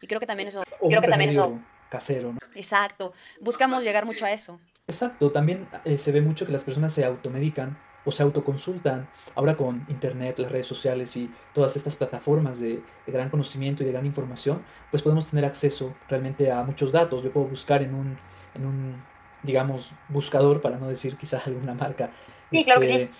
Y 0.00 0.06
creo 0.06 0.20
que 0.20 0.26
también 0.26 0.48
eso... 0.48 0.62
creo 0.88 1.00
que 1.00 1.08
también 1.08 1.30
eso... 1.30 1.58
casero, 1.88 2.32
¿no? 2.32 2.38
Exacto. 2.54 3.12
Buscamos 3.40 3.82
llegar 3.82 4.04
mucho 4.04 4.26
a 4.26 4.32
eso. 4.32 4.60
Exacto. 4.86 5.32
También 5.32 5.68
eh, 5.84 5.98
se 5.98 6.12
ve 6.12 6.20
mucho 6.20 6.46
que 6.46 6.52
las 6.52 6.64
personas 6.64 6.92
se 6.92 7.04
automedican 7.04 7.78
o 8.06 8.12
se 8.12 8.22
autoconsultan. 8.22 9.08
Ahora 9.34 9.56
con 9.56 9.84
Internet, 9.88 10.38
las 10.38 10.50
redes 10.50 10.66
sociales 10.66 11.14
y 11.16 11.30
todas 11.52 11.76
estas 11.76 11.96
plataformas 11.96 12.60
de, 12.60 12.82
gran 13.06 13.28
conocimiento 13.28 13.82
y 13.82 13.86
de 13.86 13.92
gran 13.92 14.06
información, 14.06 14.62
pues 14.90 15.02
podemos 15.02 15.26
tener 15.26 15.44
acceso 15.44 15.94
realmente 16.08 16.50
a 16.50 16.62
muchos 16.62 16.92
datos. 16.92 17.22
Yo 17.22 17.30
puedo 17.30 17.46
buscar 17.46 17.82
en 17.82 17.94
un, 17.94 18.16
en 18.54 18.64
un 18.64 19.02
digamos, 19.42 19.92
buscador, 20.08 20.60
para 20.60 20.78
no 20.78 20.88
decir 20.88 21.16
quizás 21.16 21.46
alguna 21.46 21.74
marca. 21.74 22.10
Sí, 22.50 22.64
claro 22.64 22.80
que 22.80 22.86
sí. 22.86 22.94
Este, 22.94 23.10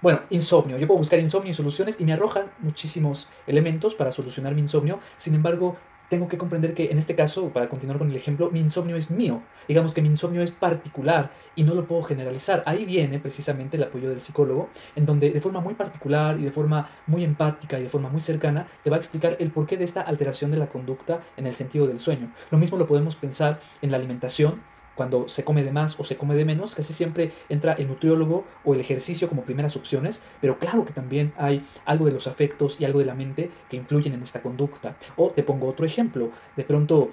bueno, 0.00 0.20
insomnio. 0.30 0.78
Yo 0.78 0.86
puedo 0.86 0.98
buscar 0.98 1.18
insomnio 1.18 1.50
y 1.50 1.54
soluciones 1.54 2.00
y 2.00 2.04
me 2.04 2.12
arrojan 2.12 2.52
muchísimos 2.60 3.28
elementos 3.48 3.96
para 3.96 4.12
solucionar 4.12 4.54
mi 4.54 4.60
insomnio. 4.60 5.00
Sin 5.16 5.34
embargo, 5.34 5.76
tengo 6.08 6.28
que 6.28 6.38
comprender 6.38 6.74
que 6.74 6.90
en 6.90 6.98
este 6.98 7.14
caso, 7.14 7.50
para 7.50 7.68
continuar 7.68 7.98
con 7.98 8.10
el 8.10 8.16
ejemplo, 8.16 8.50
mi 8.50 8.60
insomnio 8.60 8.96
es 8.96 9.10
mío. 9.10 9.42
Digamos 9.66 9.94
que 9.94 10.02
mi 10.02 10.08
insomnio 10.08 10.42
es 10.42 10.50
particular 10.50 11.30
y 11.54 11.64
no 11.64 11.74
lo 11.74 11.86
puedo 11.86 12.02
generalizar. 12.02 12.62
Ahí 12.66 12.84
viene 12.84 13.18
precisamente 13.18 13.76
el 13.76 13.82
apoyo 13.82 14.08
del 14.08 14.20
psicólogo, 14.20 14.70
en 14.96 15.06
donde 15.06 15.30
de 15.30 15.40
forma 15.40 15.60
muy 15.60 15.74
particular 15.74 16.38
y 16.38 16.44
de 16.44 16.50
forma 16.50 16.88
muy 17.06 17.24
empática 17.24 17.78
y 17.78 17.82
de 17.82 17.88
forma 17.88 18.08
muy 18.08 18.20
cercana 18.20 18.66
te 18.82 18.90
va 18.90 18.96
a 18.96 18.98
explicar 18.98 19.36
el 19.38 19.50
porqué 19.50 19.76
de 19.76 19.84
esta 19.84 20.00
alteración 20.00 20.50
de 20.50 20.56
la 20.56 20.68
conducta 20.68 21.20
en 21.36 21.46
el 21.46 21.54
sentido 21.54 21.86
del 21.86 22.00
sueño. 22.00 22.32
Lo 22.50 22.58
mismo 22.58 22.78
lo 22.78 22.86
podemos 22.86 23.16
pensar 23.16 23.60
en 23.82 23.90
la 23.90 23.96
alimentación 23.98 24.62
cuando 24.98 25.28
se 25.28 25.44
come 25.44 25.62
de 25.62 25.70
más 25.70 25.94
o 26.00 26.02
se 26.02 26.16
come 26.16 26.34
de 26.34 26.44
menos, 26.44 26.74
casi 26.74 26.92
siempre 26.92 27.30
entra 27.48 27.74
el 27.74 27.86
nutriólogo 27.86 28.44
o 28.64 28.74
el 28.74 28.80
ejercicio 28.80 29.28
como 29.28 29.44
primeras 29.44 29.76
opciones, 29.76 30.20
pero 30.40 30.58
claro 30.58 30.84
que 30.84 30.92
también 30.92 31.32
hay 31.36 31.64
algo 31.84 32.06
de 32.06 32.10
los 32.10 32.26
afectos 32.26 32.80
y 32.80 32.84
algo 32.84 32.98
de 32.98 33.04
la 33.04 33.14
mente 33.14 33.52
que 33.70 33.76
influyen 33.76 34.14
en 34.14 34.24
esta 34.24 34.42
conducta. 34.42 34.96
O 35.14 35.30
te 35.30 35.44
pongo 35.44 35.68
otro 35.68 35.86
ejemplo, 35.86 36.32
de 36.56 36.64
pronto 36.64 37.12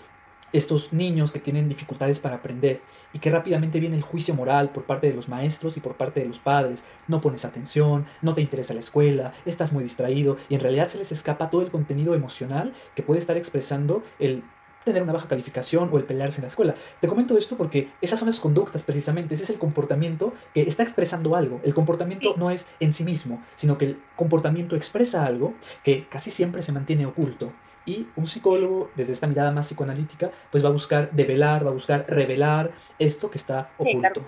estos 0.52 0.94
niños 0.94 1.32
que 1.32 1.40
tienen 1.40 1.70
dificultades 1.70 2.20
para 2.20 2.38
aprender 2.38 2.82
y 3.14 3.20
que 3.20 3.30
rápidamente 3.30 3.80
viene 3.80 3.98
el 3.98 4.02
juicio 4.02 4.34
moral 4.34 4.72
por 4.72 4.86
parte 4.86 5.08
de 5.08 5.14
los 5.14 5.28
maestros 5.28 5.78
y 5.78 5.80
por 5.80 5.96
parte 5.96 6.22
de 6.22 6.28
los 6.28 6.40
padres. 6.40 6.84
No 7.08 7.22
pones 7.22 7.46
atención, 7.46 8.08
no 8.24 8.34
te 8.34 8.42
interesa 8.42 8.74
la 8.74 8.80
escuela, 8.80 9.34
estás 9.46 9.74
muy 9.74 9.84
distraído 9.84 10.38
y 10.50 10.56
en 10.56 10.62
realidad 10.62 10.88
se 10.88 10.98
les 10.98 11.12
escapa 11.12 11.52
todo 11.52 11.62
el 11.62 11.70
contenido 11.70 12.16
emocional 12.16 12.74
que 12.96 13.04
puede 13.04 13.20
estar 13.20 13.38
expresando 13.38 14.02
el 14.18 14.44
tener 14.86 15.04
una 15.04 15.14
baja 15.14 15.28
calificación 15.28 15.90
o 15.92 15.98
el 15.98 16.06
pelearse 16.06 16.38
en 16.38 16.44
la 16.44 16.50
escuela. 16.50 16.76
Te 17.02 17.08
comento 17.08 17.38
esto 17.38 17.58
porque 17.58 17.92
esas 18.02 18.20
son 18.20 18.28
las 18.28 18.40
conductas 18.40 18.84
precisamente, 18.84 19.34
ese 19.34 19.44
es 19.44 19.50
el 19.50 19.58
comportamiento 19.58 20.34
que 20.54 20.62
está 20.62 20.84
expresando 20.84 21.36
algo. 21.36 21.60
El 21.64 21.74
comportamiento 21.74 22.36
no 22.38 22.52
es 22.52 22.68
en 22.80 22.94
sí 22.94 23.04
mismo, 23.04 23.44
sino 23.56 23.78
que 23.78 23.86
el 23.86 24.02
comportamiento 24.16 24.76
expresa 24.76 25.26
algo 25.26 25.56
que 25.84 26.08
casi 26.08 26.32
siempre 26.32 26.62
se 26.62 26.72
mantiene 26.72 27.06
oculto. 27.06 27.52
Y 27.86 28.08
un 28.16 28.26
psicólogo, 28.26 28.90
desde 28.96 29.14
esta 29.14 29.28
mirada 29.28 29.52
más 29.52 29.68
psicoanalítica, 29.68 30.32
pues 30.52 30.64
va 30.64 30.70
a 30.70 30.72
buscar 30.72 31.12
develar, 31.12 31.66
va 31.66 31.70
a 31.70 31.74
buscar 31.74 32.06
revelar 32.08 32.72
esto 32.98 33.30
que 33.30 33.38
está 33.38 33.72
oculto. 33.78 34.22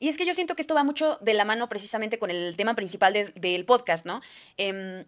Y 0.00 0.08
es 0.08 0.18
que 0.18 0.26
yo 0.26 0.34
siento 0.34 0.56
que 0.56 0.62
esto 0.62 0.74
va 0.74 0.84
mucho 0.84 1.18
de 1.20 1.34
la 1.34 1.44
mano 1.44 1.68
precisamente 1.68 2.18
con 2.18 2.30
el 2.30 2.56
tema 2.56 2.74
principal 2.74 3.14
del 3.34 3.64
podcast, 3.64 4.04
¿no? 4.04 4.20
Em, 4.56 5.04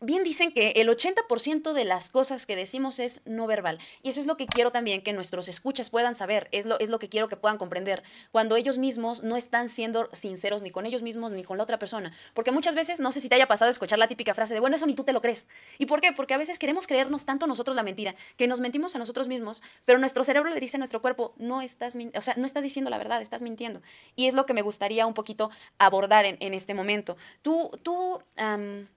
bien 0.00 0.22
dicen 0.22 0.52
que 0.52 0.70
el 0.76 0.88
80% 0.88 1.72
de 1.72 1.84
las 1.84 2.10
cosas 2.10 2.46
que 2.46 2.56
decimos 2.56 2.98
es 2.98 3.22
no 3.24 3.46
verbal. 3.46 3.78
Y 4.02 4.10
eso 4.10 4.20
es 4.20 4.26
lo 4.26 4.36
que 4.36 4.46
quiero 4.46 4.70
también 4.70 5.02
que 5.02 5.12
nuestros 5.12 5.48
escuchas 5.48 5.90
puedan 5.90 6.14
saber, 6.14 6.48
es 6.52 6.66
lo, 6.66 6.78
es 6.78 6.90
lo 6.90 6.98
que 6.98 7.08
quiero 7.08 7.28
que 7.28 7.36
puedan 7.36 7.58
comprender, 7.58 8.02
cuando 8.30 8.56
ellos 8.56 8.78
mismos 8.78 9.22
no 9.22 9.36
están 9.36 9.68
siendo 9.68 10.08
sinceros 10.12 10.62
ni 10.62 10.70
con 10.70 10.86
ellos 10.86 11.02
mismos 11.02 11.32
ni 11.32 11.44
con 11.44 11.56
la 11.56 11.64
otra 11.64 11.78
persona. 11.78 12.12
Porque 12.34 12.52
muchas 12.52 12.74
veces, 12.74 13.00
no 13.00 13.12
sé 13.12 13.20
si 13.20 13.28
te 13.28 13.34
haya 13.34 13.48
pasado 13.48 13.70
escuchar 13.70 13.98
la 13.98 14.08
típica 14.08 14.34
frase 14.34 14.54
de, 14.54 14.60
bueno, 14.60 14.76
eso 14.76 14.86
ni 14.86 14.94
tú 14.94 15.04
te 15.04 15.12
lo 15.12 15.20
crees. 15.20 15.48
¿Y 15.78 15.86
por 15.86 16.00
qué? 16.00 16.12
Porque 16.12 16.34
a 16.34 16.38
veces 16.38 16.58
queremos 16.58 16.86
creernos 16.86 17.24
tanto 17.24 17.46
nosotros 17.46 17.74
la 17.76 17.82
mentira, 17.82 18.14
que 18.36 18.46
nos 18.46 18.60
mentimos 18.60 18.94
a 18.96 18.98
nosotros 18.98 19.28
mismos, 19.28 19.62
pero 19.84 19.98
nuestro 19.98 20.24
cerebro 20.24 20.50
le 20.50 20.60
dice 20.60 20.76
a 20.76 20.78
nuestro 20.78 21.00
cuerpo, 21.00 21.34
no 21.38 21.62
estás, 21.62 21.96
o 22.14 22.22
sea, 22.22 22.34
no 22.36 22.46
estás 22.46 22.62
diciendo 22.62 22.90
la 22.90 22.98
verdad, 22.98 23.22
estás 23.22 23.42
mintiendo. 23.42 23.80
Y 24.14 24.26
es 24.26 24.34
lo 24.34 24.46
que 24.46 24.54
me 24.54 24.62
gustaría 24.62 25.06
un 25.06 25.14
poquito 25.14 25.50
abordar 25.78 26.24
en, 26.24 26.36
en 26.40 26.54
este 26.54 26.74
momento. 26.74 27.16
Tú, 27.42 27.70
tú 27.82 28.20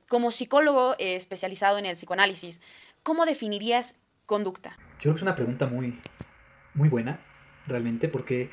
como 0.10 0.32
psicólogo 0.32 0.96
eh, 0.98 1.16
especializado 1.16 1.78
en 1.78 1.86
el 1.86 1.96
psicoanálisis, 1.96 2.62
¿cómo 3.04 3.26
definirías 3.26 3.96
conducta? 4.26 4.72
Yo 4.72 5.04
creo 5.04 5.14
que 5.14 5.18
es 5.18 5.22
una 5.22 5.36
pregunta 5.36 5.68
muy, 5.68 5.98
muy 6.74 6.90
buena, 6.90 7.22
realmente, 7.68 8.10
porque 8.10 8.50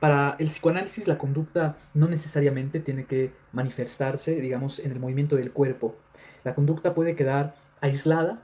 para 0.00 0.36
el 0.38 0.48
psicoanálisis 0.48 1.06
la 1.06 1.16
conducta 1.16 1.78
no 1.94 2.08
necesariamente 2.08 2.80
tiene 2.80 3.06
que 3.06 3.32
manifestarse, 3.52 4.34
digamos, 4.34 4.80
en 4.80 4.92
el 4.92 5.00
movimiento 5.00 5.36
del 5.36 5.52
cuerpo. 5.52 5.96
La 6.42 6.54
conducta 6.54 6.92
puede 6.92 7.14
quedar 7.14 7.54
aislada 7.80 8.42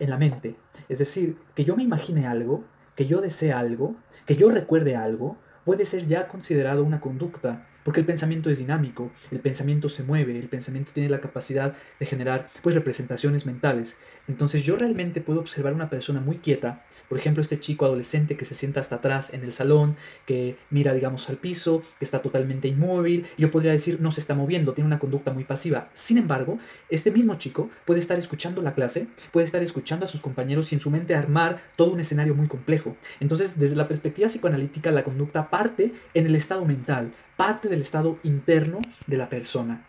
en 0.00 0.10
la 0.10 0.18
mente. 0.18 0.56
Es 0.88 0.98
decir, 0.98 1.38
que 1.54 1.64
yo 1.64 1.76
me 1.76 1.84
imagine 1.84 2.26
algo, 2.26 2.64
que 2.96 3.06
yo 3.06 3.20
desee 3.20 3.52
algo, 3.52 3.94
que 4.26 4.34
yo 4.36 4.50
recuerde 4.50 4.96
algo, 4.96 5.38
puede 5.64 5.86
ser 5.86 6.06
ya 6.06 6.26
considerado 6.26 6.82
una 6.82 7.00
conducta 7.00 7.66
porque 7.88 8.00
el 8.00 8.06
pensamiento 8.06 8.50
es 8.50 8.58
dinámico, 8.58 9.10
el 9.30 9.40
pensamiento 9.40 9.88
se 9.88 10.02
mueve, 10.02 10.38
el 10.38 10.48
pensamiento 10.48 10.90
tiene 10.92 11.08
la 11.08 11.22
capacidad 11.22 11.74
de 11.98 12.04
generar 12.04 12.50
pues 12.60 12.74
representaciones 12.74 13.46
mentales. 13.46 13.96
Entonces 14.28 14.62
yo 14.62 14.76
realmente 14.76 15.22
puedo 15.22 15.40
observar 15.40 15.72
una 15.72 15.88
persona 15.88 16.20
muy 16.20 16.36
quieta, 16.36 16.84
por 17.08 17.18
ejemplo 17.18 17.42
este 17.42 17.58
chico 17.60 17.84
adolescente 17.84 18.36
que 18.36 18.44
se 18.44 18.54
sienta 18.54 18.80
hasta 18.80 18.96
atrás 18.96 19.32
en 19.32 19.42
el 19.42 19.52
salón, 19.52 19.96
que 20.26 20.56
mira 20.70 20.92
digamos 20.94 21.28
al 21.28 21.36
piso, 21.36 21.82
que 21.98 22.04
está 22.04 22.20
totalmente 22.22 22.68
inmóvil, 22.68 23.26
yo 23.36 23.50
podría 23.50 23.72
decir 23.72 24.00
no 24.00 24.10
se 24.10 24.20
está 24.20 24.34
moviendo, 24.34 24.72
tiene 24.72 24.86
una 24.86 24.98
conducta 24.98 25.32
muy 25.32 25.44
pasiva. 25.44 25.88
Sin 25.94 26.18
embargo, 26.18 26.58
este 26.88 27.10
mismo 27.10 27.34
chico 27.34 27.70
puede 27.86 28.00
estar 28.00 28.18
escuchando 28.18 28.62
la 28.62 28.74
clase, 28.74 29.08
puede 29.32 29.46
estar 29.46 29.62
escuchando 29.62 30.04
a 30.04 30.08
sus 30.08 30.20
compañeros 30.20 30.72
y 30.72 30.76
en 30.76 30.80
su 30.80 30.90
mente 30.90 31.14
armar 31.14 31.62
todo 31.76 31.92
un 31.92 32.00
escenario 32.00 32.34
muy 32.34 32.48
complejo. 32.48 32.96
Entonces 33.20 33.58
desde 33.58 33.76
la 33.76 33.88
perspectiva 33.88 34.28
psicoanalítica 34.28 34.90
la 34.90 35.04
conducta 35.04 35.50
parte 35.50 35.92
en 36.14 36.26
el 36.26 36.34
estado 36.34 36.64
mental, 36.64 37.12
parte 37.36 37.68
del 37.68 37.82
estado 37.82 38.18
interno 38.22 38.78
de 39.06 39.16
la 39.16 39.28
persona. 39.28 39.84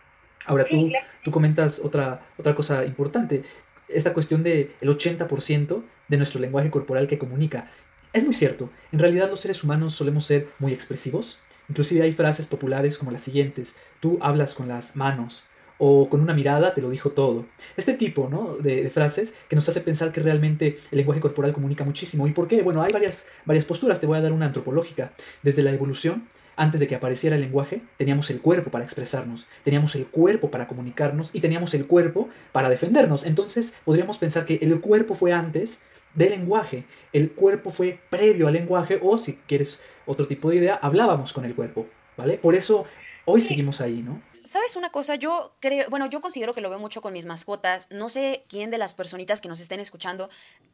Ahora 0.46 0.64
tú, 0.64 0.90
tú 1.22 1.30
comentas 1.30 1.78
otra, 1.78 2.22
otra 2.38 2.54
cosa 2.54 2.84
importante, 2.84 3.44
esta 3.92 4.12
cuestión 4.12 4.42
del 4.42 4.72
el 4.80 4.88
80% 4.88 5.82
de 6.08 6.16
nuestro 6.16 6.40
lenguaje 6.40 6.70
corporal 6.70 7.08
que 7.08 7.18
comunica. 7.18 7.70
Es 8.12 8.24
muy 8.24 8.34
cierto, 8.34 8.70
en 8.92 8.98
realidad 8.98 9.30
los 9.30 9.40
seres 9.40 9.62
humanos 9.62 9.94
solemos 9.94 10.26
ser 10.26 10.48
muy 10.58 10.72
expresivos, 10.72 11.38
inclusive 11.68 12.02
hay 12.02 12.12
frases 12.12 12.46
populares 12.46 12.98
como 12.98 13.12
las 13.12 13.22
siguientes, 13.22 13.74
tú 14.00 14.18
hablas 14.20 14.54
con 14.54 14.66
las 14.66 14.96
manos, 14.96 15.44
o 15.82 16.08
con 16.10 16.20
una 16.20 16.34
mirada 16.34 16.74
te 16.74 16.82
lo 16.82 16.90
dijo 16.90 17.10
todo. 17.10 17.46
Este 17.76 17.94
tipo 17.94 18.28
¿no? 18.28 18.56
de, 18.56 18.82
de, 18.82 18.90
frases 18.90 19.32
que 19.48 19.56
nos 19.56 19.68
hace 19.68 19.80
pensar 19.80 20.12
que 20.12 20.20
realmente 20.20 20.78
el 20.90 20.98
lenguaje 20.98 21.20
corporal 21.22 21.54
comunica 21.54 21.84
muchísimo. 21.84 22.26
¿Y 22.28 22.32
por 22.32 22.48
qué? 22.48 22.60
Bueno, 22.62 22.82
hay 22.82 22.92
varias, 22.92 23.26
varias 23.46 23.64
posturas, 23.64 23.98
te 23.98 24.06
voy 24.06 24.18
a 24.18 24.20
dar 24.20 24.32
una 24.32 24.46
antropológica. 24.46 25.12
Desde 25.42 25.62
la 25.62 25.72
evolución, 25.72 26.28
antes 26.60 26.78
de 26.78 26.86
que 26.86 26.94
apareciera 26.94 27.36
el 27.36 27.42
lenguaje, 27.42 27.80
teníamos 27.96 28.28
el 28.28 28.42
cuerpo 28.42 28.70
para 28.70 28.84
expresarnos, 28.84 29.46
teníamos 29.64 29.94
el 29.94 30.06
cuerpo 30.06 30.50
para 30.50 30.68
comunicarnos 30.68 31.30
y 31.32 31.40
teníamos 31.40 31.72
el 31.72 31.86
cuerpo 31.86 32.28
para 32.52 32.68
defendernos. 32.68 33.24
Entonces 33.24 33.72
podríamos 33.86 34.18
pensar 34.18 34.44
que 34.44 34.58
el 34.60 34.78
cuerpo 34.82 35.14
fue 35.14 35.32
antes 35.32 35.80
del 36.14 36.30
lenguaje, 36.30 36.84
el 37.14 37.32
cuerpo 37.32 37.70
fue 37.70 37.98
previo 38.10 38.46
al 38.46 38.52
lenguaje 38.52 39.00
o 39.02 39.16
si 39.16 39.36
quieres 39.46 39.80
otro 40.04 40.26
tipo 40.26 40.50
de 40.50 40.56
idea, 40.56 40.78
hablábamos 40.82 41.32
con 41.32 41.46
el 41.46 41.54
cuerpo, 41.54 41.86
¿vale? 42.18 42.36
Por 42.36 42.54
eso 42.54 42.84
hoy 43.24 43.40
seguimos 43.40 43.80
ahí, 43.80 44.02
¿no? 44.02 44.20
¿Sabes 44.44 44.76
una 44.76 44.90
cosa? 44.90 45.14
Yo 45.14 45.54
creo, 45.60 45.88
bueno, 45.88 46.10
yo 46.10 46.20
considero 46.20 46.52
que 46.52 46.60
lo 46.60 46.68
veo 46.68 46.78
mucho 46.78 47.00
con 47.00 47.12
mis 47.12 47.24
mascotas. 47.24 47.88
No 47.90 48.08
sé 48.10 48.44
quién 48.48 48.70
de 48.70 48.78
las 48.78 48.94
personitas 48.94 49.40
que 49.40 49.48
nos 49.48 49.60
estén 49.60 49.80
escuchando 49.80 50.28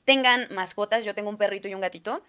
tengan 0.05 0.49
mascotas. 0.50 1.05
Yo 1.05 1.14
tengo 1.14 1.31
un 1.31 1.37
perrito 1.37 1.69
y 1.69 1.75
un 1.75 1.81
gatito. 1.81 2.23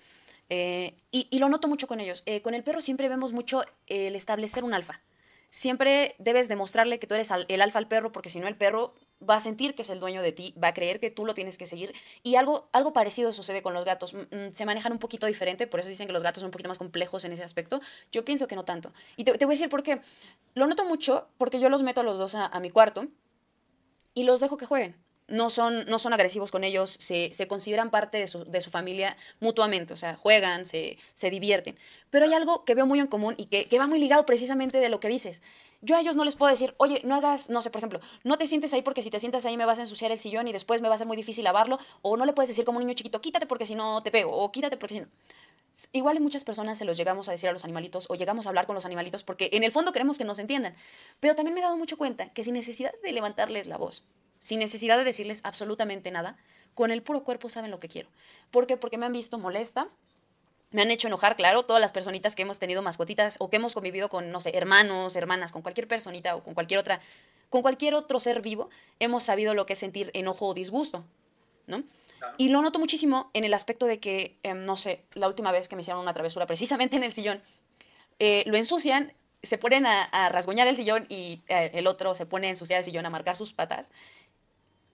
Eh, 0.49 0.95
y, 1.11 1.39
lo 1.39 1.49
noto 1.49 1.67
mucho 1.67 1.87
con 1.87 1.99
ellos. 1.99 2.23
Eh, 2.25 2.41
con 2.41 2.53
el 2.53 2.63
perro 2.63 2.81
siempre 2.81 3.09
vemos 3.09 3.33
mucho 3.33 3.63
el 3.87 4.15
establecer 4.15 4.63
un 4.63 4.73
alfa. 4.73 5.01
Siempre 5.49 6.15
debes 6.19 6.49
demostrarle 6.49 6.99
que 6.99 7.07
tú 7.07 7.15
eres 7.15 7.31
el 7.47 7.61
alfa 7.61 7.79
al 7.79 7.87
perro, 7.87 8.11
porque 8.11 8.29
si 8.29 8.39
no 8.39 8.47
el 8.47 8.57
perro 8.57 8.93
va 9.27 9.35
a 9.35 9.39
sentir 9.39 9.75
que 9.75 9.81
es 9.81 9.89
el 9.89 9.99
dueño 9.99 10.21
de 10.21 10.33
ti, 10.33 10.53
va 10.61 10.69
a 10.69 10.73
creer 10.73 10.99
que 10.99 11.09
tú 11.09 11.25
lo 11.25 11.33
tienes 11.33 11.57
que 11.57 11.65
seguir. 11.65 11.93
Y 12.21 12.35
algo, 12.35 12.69
algo 12.73 12.91
parecido 12.91 13.31
sucede 13.31 13.61
con 13.61 13.73
los 13.73 13.85
gatos. 13.85 14.13
Mm, 14.13 14.51
se 14.51 14.65
manejan 14.65 14.91
un 14.91 14.99
poquito 14.99 15.25
diferente, 15.25 15.65
por 15.65 15.79
eso 15.79 15.89
dicen 15.89 16.07
que 16.07 16.13
los 16.13 16.21
gatos 16.23 16.41
son 16.41 16.47
un 16.47 16.51
poquito 16.51 16.69
más 16.69 16.77
complejos 16.77 17.23
en 17.23 17.31
ese 17.31 17.43
aspecto. 17.43 17.79
Yo 18.11 18.25
pienso 18.25 18.47
que 18.47 18.55
no 18.55 18.65
tanto. 18.65 18.91
Y 19.15 19.23
te, 19.23 19.31
voy 19.31 19.39
a 19.43 19.47
decir 19.47 19.69
por 19.69 19.83
qué. 19.83 20.01
Lo 20.53 20.67
noto 20.67 20.85
mucho 20.85 21.29
porque 21.37 21.59
yo 21.59 21.69
los 21.69 21.81
meto 21.81 22.01
a 22.01 22.03
los 22.03 22.17
dos 22.17 22.35
a 22.35 22.59
mi 22.59 22.69
cuarto 22.69 23.07
y 24.13 24.23
los 24.23 24.41
dejo 24.41 24.57
que 24.57 24.65
jueguen 24.65 24.95
no 25.27 25.49
son, 25.49 25.85
no 25.87 25.99
son 25.99 26.13
agresivos 26.13 26.51
con 26.51 26.63
ellos, 26.63 26.97
se, 26.99 27.33
se 27.33 27.47
consideran 27.47 27.91
parte 27.91 28.17
de 28.17 28.27
su, 28.27 28.45
de 28.45 28.61
su, 28.61 28.69
familia 28.69 29.17
mutuamente, 29.39 29.93
o 29.93 29.97
sea, 29.97 30.15
juegan, 30.15 30.65
se, 30.65 30.97
se, 31.15 31.29
divierten. 31.29 31.77
Pero 32.09 32.25
hay 32.25 32.33
algo 32.33 32.63
que 32.65 32.75
veo 32.75 32.85
muy 32.85 32.99
en 32.99 33.07
común 33.07 33.35
y 33.37 33.45
que, 33.45 33.65
que, 33.65 33.79
va 33.79 33.87
muy 33.87 33.99
ligado 33.99 34.25
precisamente 34.25 34.79
de 34.79 34.89
lo 34.89 34.99
que 34.99 35.09
dices. 35.09 35.41
Yo 35.81 35.95
a 35.95 36.01
ellos 36.01 36.15
no 36.15 36.25
les 36.25 36.35
puedo 36.35 36.49
decir, 36.49 36.73
oye, 36.77 37.01
no 37.03 37.15
hagas, 37.15 37.49
no 37.49 37.61
sé, 37.61 37.69
por 37.69 37.79
ejemplo, 37.79 37.99
no 38.23 38.37
te 38.37 38.47
sientes 38.47 38.73
ahí 38.73 38.81
porque 38.81 39.03
si 39.03 39.11
te 39.11 39.19
sientas 39.19 39.45
ahí 39.45 39.57
me 39.57 39.65
vas 39.65 39.79
a 39.79 39.83
ensuciar 39.83 40.11
el 40.11 40.19
sillón 40.19 40.47
y 40.47 40.53
después 40.53 40.81
me 40.81 40.89
va 40.89 40.95
a 40.95 40.97
ser 40.97 41.07
muy 41.07 41.17
difícil 41.17 41.43
lavarlo, 41.43 41.77
o 42.01 42.17
no 42.17 42.25
le 42.25 42.33
puedes 42.33 42.49
decir 42.49 42.65
como 42.65 42.79
un 42.79 42.85
niño 42.85 42.95
chiquito, 42.95 43.21
quítate 43.21 43.45
porque 43.45 43.65
si 43.65 43.75
no 43.75 44.01
te 44.01 44.11
pego, 44.11 44.31
o 44.31 44.51
quítate 44.51 44.77
porque 44.77 44.95
si 44.95 45.01
no... 45.01 45.07
Igual 45.91 46.17
en 46.17 46.23
muchas 46.23 46.43
personas 46.43 46.79
se 46.79 46.85
los 46.85 46.97
llegamos 46.97 47.29
a 47.29 47.31
decir 47.31 47.49
a 47.49 47.53
los 47.53 47.63
animalitos 47.63 48.07
o 48.09 48.15
llegamos 48.15 48.47
a 48.47 48.49
hablar 48.49 48.65
con 48.65 48.73
los 48.73 48.85
animalitos 48.85 49.23
porque 49.23 49.49
en 49.53 49.63
el 49.63 49.71
fondo 49.71 49.91
queremos 49.91 50.17
que 50.17 50.23
nos 50.23 50.39
entiendan. 50.39 50.75
Pero 51.19 51.35
también 51.35 51.53
me 51.53 51.59
he 51.59 51.63
dado 51.63 51.77
mucho 51.77 51.97
cuenta 51.97 52.33
que 52.33 52.43
sin 52.43 52.55
necesidad 52.55 52.91
de 53.03 53.11
levantarles 53.11 53.67
la 53.67 53.77
voz, 53.77 54.03
sin 54.39 54.59
necesidad 54.59 54.97
de 54.97 55.03
decirles 55.03 55.41
absolutamente 55.43 56.11
nada, 56.11 56.37
con 56.73 56.91
el 56.91 57.01
puro 57.01 57.23
cuerpo 57.23 57.49
saben 57.49 57.71
lo 57.71 57.79
que 57.79 57.89
quiero. 57.89 58.09
¿Por 58.51 58.67
qué? 58.67 58.77
Porque 58.77 58.97
me 58.97 59.05
han 59.05 59.13
visto 59.13 59.37
molesta, 59.37 59.89
me 60.71 60.81
han 60.81 60.91
hecho 60.91 61.07
enojar, 61.07 61.35
claro, 61.35 61.63
todas 61.63 61.81
las 61.81 61.91
personitas 61.91 62.35
que 62.35 62.43
hemos 62.43 62.59
tenido 62.59 62.81
mascotitas 62.81 63.37
o 63.39 63.49
que 63.49 63.55
hemos 63.55 63.73
convivido 63.73 64.09
con, 64.09 64.31
no 64.31 64.41
sé, 64.41 64.55
hermanos, 64.55 65.15
hermanas, 65.15 65.51
con 65.51 65.61
cualquier 65.61 65.87
personita 65.87 66.35
o 66.35 66.43
con 66.43 66.53
cualquier 66.53 66.79
otra, 66.79 66.99
con 67.49 67.61
cualquier 67.61 67.95
otro 67.95 68.19
ser 68.19 68.41
vivo, 68.41 68.69
hemos 68.99 69.23
sabido 69.23 69.53
lo 69.53 69.65
que 69.65 69.73
es 69.73 69.79
sentir 69.79 70.11
enojo 70.13 70.47
o 70.47 70.53
disgusto, 70.53 71.05
¿no? 71.65 71.83
Y 72.37 72.49
lo 72.49 72.61
noto 72.61 72.79
muchísimo 72.79 73.29
en 73.33 73.43
el 73.43 73.53
aspecto 73.53 73.85
de 73.85 73.99
que, 73.99 74.37
em, 74.43 74.65
no 74.65 74.75
sé, 74.75 75.03
la 75.13 75.27
última 75.27 75.51
vez 75.51 75.67
que 75.67 75.75
me 75.75 75.81
hicieron 75.81 76.01
una 76.01 76.13
travesura 76.13 76.47
precisamente 76.47 76.97
en 76.97 77.03
el 77.03 77.13
sillón, 77.13 77.41
eh, 78.19 78.43
lo 78.47 78.57
ensucian, 78.57 79.13
se 79.43 79.57
ponen 79.57 79.85
a, 79.85 80.29
rasguñar 80.29 80.67
el 80.67 80.75
sillón 80.75 81.05
y 81.09 81.41
eh, 81.47 81.71
el 81.73 81.87
otro 81.87 82.15
se 82.15 82.25
pone 82.25 82.47
a 82.47 82.49
ensuciar 82.49 82.79
el 82.79 82.85
sillón, 82.85 83.05
a 83.05 83.09
marcar 83.09 83.37
sus 83.37 83.53
patas 83.53 83.91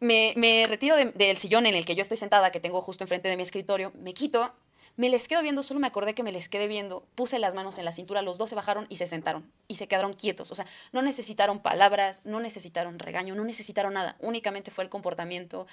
me, 0.03 0.65
retiro 0.67 0.95
del 0.97 1.37
sillón 1.37 1.65
en 1.65 1.75
el 1.75 1.85
que 1.85 1.95
yo 1.95 2.01
estoy 2.01 2.17
sentada, 2.17 2.51
que 2.51 2.59
tengo 2.59 2.81
justo 2.81 3.03
enfrente 3.03 3.29
de 3.29 3.37
mi 3.37 3.43
escritorio, 3.43 3.91
me 3.95 4.13
quito, 4.13 4.53
me 4.95 5.09
les 5.09 5.27
quedo 5.27 5.41
viendo, 5.41 5.63
solo 5.63 5.79
me 5.79 5.87
acordé 5.87 6.13
que 6.13 6.23
me 6.23 6.31
les 6.31 6.49
quedé 6.49 6.67
viendo, 6.67 7.07
puse 7.15 7.39
las 7.39 7.55
manos 7.55 7.77
en 7.79 7.85
la 7.85 7.91
cintura, 7.91 8.21
los 8.21 8.37
dos 8.37 8.49
se 8.49 8.55
bajaron 8.55 8.85
y 8.89 8.97
se 8.97 9.07
sentaron 9.07 9.49
y 9.67 9.77
se 9.77 9.87
quedaron 9.87 10.13
quietos. 10.13 10.51
O 10.51 10.55
sea, 10.55 10.65
no 10.91 11.01
necesitaron 11.01 11.61
palabras, 11.61 12.21
no 12.25 12.39
necesitaron 12.39 12.99
regaño, 12.99 13.33
no 13.33 13.43
necesitaron 13.43 13.93
nada, 13.93 14.17
únicamente 14.19 14.71
fue 14.71 14.83
el 14.83 14.89
comportamiento, 14.89 15.65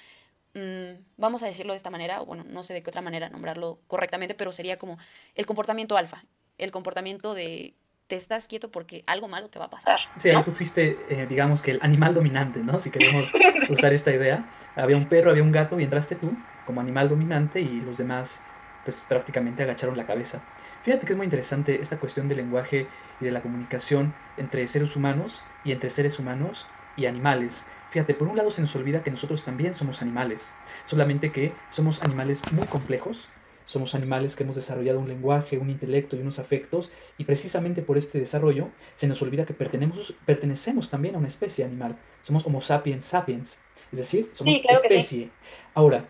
mm, 0.53 1.03
vamos 1.17 1.43
a 1.43 1.47
decirlo 1.47 1.73
de 1.73 1.77
esta 1.77 1.89
manera, 1.89 2.21
o 2.21 2.25
bueno, 2.25 2.43
no 2.45 2.63
sé 2.63 2.73
de 2.73 2.81
qué 2.81 2.89
otra 2.89 3.01
manera 3.01 3.29
nombrarlo 3.29 3.79
correctamente, 3.87 4.33
pero 4.33 4.51
sería 4.51 4.77
como 4.77 4.97
el 5.35 5.45
comportamiento 5.45 5.97
alfa, 5.97 6.25
el 6.57 6.71
comportamiento 6.71 7.33
de 7.33 7.75
te 8.11 8.17
estás 8.17 8.49
quieto 8.49 8.69
porque 8.69 9.05
algo 9.07 9.29
malo 9.29 9.47
te 9.47 9.57
va 9.57 9.65
a 9.65 9.69
pasar. 9.69 10.01
Sí, 10.17 10.29
ahí 10.29 10.43
tú 10.43 10.51
fuiste, 10.51 10.99
eh, 11.07 11.27
digamos 11.29 11.61
que 11.61 11.71
el 11.71 11.79
animal 11.81 12.13
dominante, 12.13 12.59
¿no? 12.59 12.77
Si 12.77 12.91
queremos 12.91 13.31
usar 13.69 13.93
esta 13.93 14.11
idea. 14.11 14.49
Había 14.75 14.97
un 14.97 15.07
perro, 15.07 15.31
había 15.31 15.43
un 15.43 15.53
gato 15.53 15.79
y 15.79 15.85
entraste 15.85 16.15
tú 16.15 16.35
como 16.65 16.81
animal 16.81 17.07
dominante 17.07 17.61
y 17.61 17.79
los 17.79 17.97
demás 17.97 18.41
pues 18.83 19.01
prácticamente 19.07 19.63
agacharon 19.63 19.95
la 19.95 20.05
cabeza. 20.05 20.41
Fíjate 20.83 21.05
que 21.05 21.13
es 21.13 21.17
muy 21.17 21.23
interesante 21.23 21.81
esta 21.81 21.99
cuestión 21.99 22.27
del 22.27 22.39
lenguaje 22.39 22.89
y 23.21 23.23
de 23.23 23.31
la 23.31 23.41
comunicación 23.41 24.13
entre 24.35 24.67
seres 24.67 24.97
humanos 24.97 25.41
y 25.63 25.71
entre 25.71 25.89
seres 25.89 26.19
humanos 26.19 26.67
y 26.97 27.05
animales. 27.05 27.65
Fíjate, 27.91 28.13
por 28.13 28.27
un 28.27 28.35
lado 28.35 28.51
se 28.51 28.59
nos 28.59 28.75
olvida 28.75 29.03
que 29.03 29.11
nosotros 29.11 29.45
también 29.45 29.73
somos 29.73 30.01
animales, 30.01 30.49
solamente 30.85 31.31
que 31.31 31.53
somos 31.69 32.03
animales 32.03 32.41
muy 32.51 32.67
complejos, 32.67 33.29
somos 33.65 33.95
animales 33.95 34.35
que 34.35 34.43
hemos 34.43 34.55
desarrollado 34.55 34.99
un 34.99 35.07
lenguaje, 35.07 35.57
un 35.57 35.69
intelecto 35.69 36.15
y 36.15 36.19
unos 36.19 36.39
afectos, 36.39 36.91
y 37.17 37.25
precisamente 37.25 37.81
por 37.81 37.97
este 37.97 38.19
desarrollo 38.19 38.69
se 38.95 39.07
nos 39.07 39.21
olvida 39.21 39.45
que 39.45 39.53
pertenecemos, 39.53 40.13
pertenecemos 40.25 40.89
también 40.89 41.15
a 41.15 41.17
una 41.17 41.27
especie 41.27 41.65
animal. 41.65 41.97
Somos 42.21 42.45
Homo 42.45 42.61
sapiens 42.61 43.05
sapiens, 43.05 43.59
es 43.91 43.99
decir, 43.99 44.29
somos 44.31 44.53
especie. 44.53 45.29
Ahora, 45.73 46.05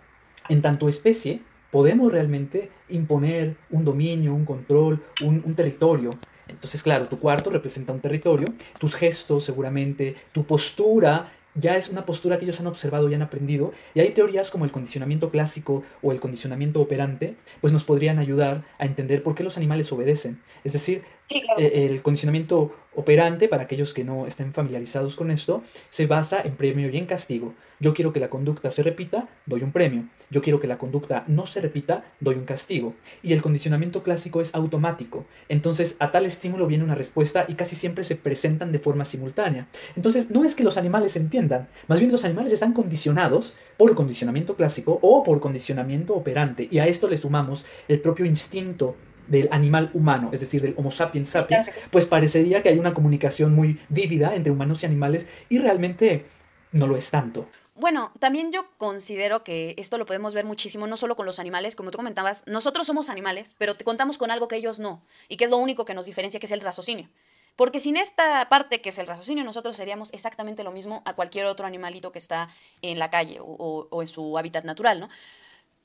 en 0.50 0.62
tanto 0.62 0.89
especie, 0.89 1.41
podemos 1.72 2.12
realmente 2.12 2.70
imponer 2.89 3.55
un 3.70 3.86
dominio, 3.86 4.34
un 4.34 4.46
control, 4.46 5.03
un, 5.24 5.41
un 5.46 5.55
territorio. 5.55 6.12
Entonces, 6.48 6.84
claro, 6.84 7.08
tu 7.08 7.17
cuarto 7.17 7.50
representa 7.50 7.93
un 7.93 8.01
territorio, 8.01 8.46
tus 8.77 8.96
gestos 8.96 9.46
seguramente, 9.46 10.15
tu 10.34 10.43
postura 10.46 11.31
ya 11.55 11.75
es 11.75 11.89
una 11.89 12.05
postura 12.05 12.38
que 12.38 12.46
ellos 12.46 12.60
han 12.60 12.67
observado 12.67 13.10
y 13.10 13.13
han 13.13 13.22
aprendido, 13.22 13.74
y 13.93 14.00
hay 14.00 14.10
teorías 14.12 14.50
como 14.51 14.65
el 14.65 14.72
condicionamiento 14.72 15.29
clásico 15.29 15.84
o 16.01 16.12
el 16.12 16.20
condicionamiento 16.20 16.81
operante, 16.81 17.36
pues 17.60 17.74
nos 17.74 17.84
podrían 17.84 18.20
ayudar 18.20 18.63
a 18.79 18.86
entender 18.86 19.24
por 19.24 19.36
qué 19.36 19.43
los 19.43 19.58
animales 19.58 19.91
obedecen. 19.91 20.41
Es 20.63 20.74
decir, 20.74 21.03
eh, 21.29 21.88
el 21.89 22.01
condicionamiento 22.01 22.74
operante, 22.93 23.48
para 23.48 23.63
aquellos 23.63 23.93
que 23.93 24.03
no 24.03 24.27
estén 24.27 24.53
familiarizados 24.53 25.15
con 25.15 25.31
esto, 25.31 25.63
se 25.89 26.07
basa 26.07 26.41
en 26.41 26.55
premio 26.55 26.89
y 26.89 26.98
en 26.98 27.05
castigo. 27.05 27.53
Yo 27.79 27.93
quiero 27.93 28.13
que 28.13 28.19
la 28.19 28.29
conducta 28.29 28.69
se 28.69 28.83
repita, 28.83 29.27
doy 29.45 29.63
un 29.63 29.71
premio. 29.71 30.05
Yo 30.29 30.41
quiero 30.41 30.60
que 30.60 30.67
la 30.67 30.77
conducta 30.77 31.24
no 31.27 31.45
se 31.45 31.62
repita, 31.62 32.03
doy 32.19 32.36
un 32.36 32.45
castigo. 32.45 32.93
Y 33.24 33.33
el 33.33 33.41
condicionamiento 33.41 34.03
clásico 34.03 34.39
es 34.39 34.53
automático. 34.53 35.25
Entonces, 35.50 35.95
a 36.00 36.12
tal 36.12 36.25
estímulo 36.25 36.67
viene 36.67 36.83
una 36.83 36.95
respuesta 36.95 37.45
y 37.48 37.55
casi 37.55 37.75
siempre 37.75 38.03
se 38.03 38.15
presentan 38.15 38.71
de 38.71 38.79
forma 38.79 39.05
simultánea. 39.05 39.67
Entonces, 39.95 40.29
no 40.29 40.43
es 40.43 40.53
que 40.53 40.63
los 40.63 40.77
animales 40.77 41.15
entiendan, 41.15 41.69
más 41.88 42.00
bien 42.00 42.12
los 42.12 42.24
animales 42.24 42.53
están 42.53 42.74
condicionados 42.74 43.55
por 43.77 43.95
condicionamiento 43.95 44.55
clásico 44.55 45.00
o 45.01 45.24
por 45.24 45.39
condicionamiento 45.39 46.13
operante. 46.13 46.67
Y 46.69 46.79
a 46.79 46.88
esto 46.88 47.07
le 47.07 47.17
sumamos 47.17 47.65
el 47.88 48.00
propio 48.00 48.25
instinto 48.25 48.95
del 49.27 49.47
animal 49.51 49.89
humano, 49.93 50.29
es 50.33 50.39
decir, 50.39 50.61
del 50.61 50.75
Homo 50.77 50.91
sapiens 50.91 51.29
sapiens, 51.29 51.71
pues 51.89 52.05
parecería 52.05 52.61
que 52.61 52.69
hay 52.69 52.79
una 52.79 52.93
comunicación 52.93 53.55
muy 53.55 53.79
vívida 53.89 54.35
entre 54.35 54.51
humanos 54.51 54.83
y 54.83 54.85
animales 54.85 55.25
y 55.49 55.59
realmente 55.59 56.25
no 56.71 56.87
lo 56.87 56.97
es 56.97 57.09
tanto. 57.09 57.47
Bueno, 57.75 58.11
también 58.19 58.51
yo 58.51 58.65
considero 58.77 59.43
que 59.43 59.73
esto 59.77 59.97
lo 59.97 60.05
podemos 60.05 60.33
ver 60.33 60.45
muchísimo, 60.45 60.87
no 60.87 60.97
solo 60.97 61.15
con 61.15 61.25
los 61.25 61.39
animales, 61.39 61.75
como 61.75 61.89
tú 61.89 61.97
comentabas, 61.97 62.43
nosotros 62.45 62.85
somos 62.85 63.09
animales, 63.09 63.55
pero 63.57 63.75
te 63.75 63.83
contamos 63.83 64.17
con 64.17 64.29
algo 64.29 64.47
que 64.47 64.57
ellos 64.57 64.79
no, 64.79 65.01
y 65.29 65.37
que 65.37 65.45
es 65.45 65.49
lo 65.49 65.57
único 65.57 65.85
que 65.85 65.93
nos 65.93 66.05
diferencia, 66.05 66.39
que 66.39 66.45
es 66.45 66.51
el 66.51 66.61
raciocinio. 66.61 67.09
Porque 67.55 67.79
sin 67.79 67.97
esta 67.97 68.47
parte 68.49 68.81
que 68.81 68.89
es 68.89 68.97
el 68.97 69.07
raciocinio, 69.07 69.43
nosotros 69.43 69.75
seríamos 69.75 70.13
exactamente 70.13 70.63
lo 70.63 70.71
mismo 70.71 71.01
a 71.05 71.13
cualquier 71.13 71.45
otro 71.45 71.65
animalito 71.65 72.11
que 72.11 72.19
está 72.19 72.49
en 72.81 72.99
la 72.99 73.09
calle 73.09 73.39
o, 73.41 73.87
o 73.89 74.01
en 74.01 74.07
su 74.07 74.37
hábitat 74.37 74.63
natural, 74.63 74.99
¿no? 74.99 75.09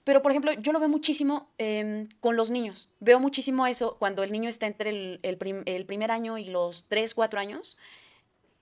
Pero, 0.06 0.22
por 0.22 0.30
ejemplo, 0.30 0.52
yo 0.52 0.70
lo 0.70 0.78
veo 0.78 0.88
muchísimo 0.88 1.50
em, 1.58 2.08
con 2.20 2.36
los 2.36 2.48
niños. 2.48 2.88
Veo 3.00 3.18
muchísimo 3.18 3.66
eso 3.66 3.96
cuando 3.98 4.22
el 4.22 4.30
niño 4.30 4.48
está 4.48 4.68
entre 4.68 5.18
el, 5.20 5.84
primer 5.84 6.10
año 6.12 6.38
y 6.38 6.44
los 6.44 6.86
3, 6.86 7.12
4 7.12 7.40
años, 7.40 7.76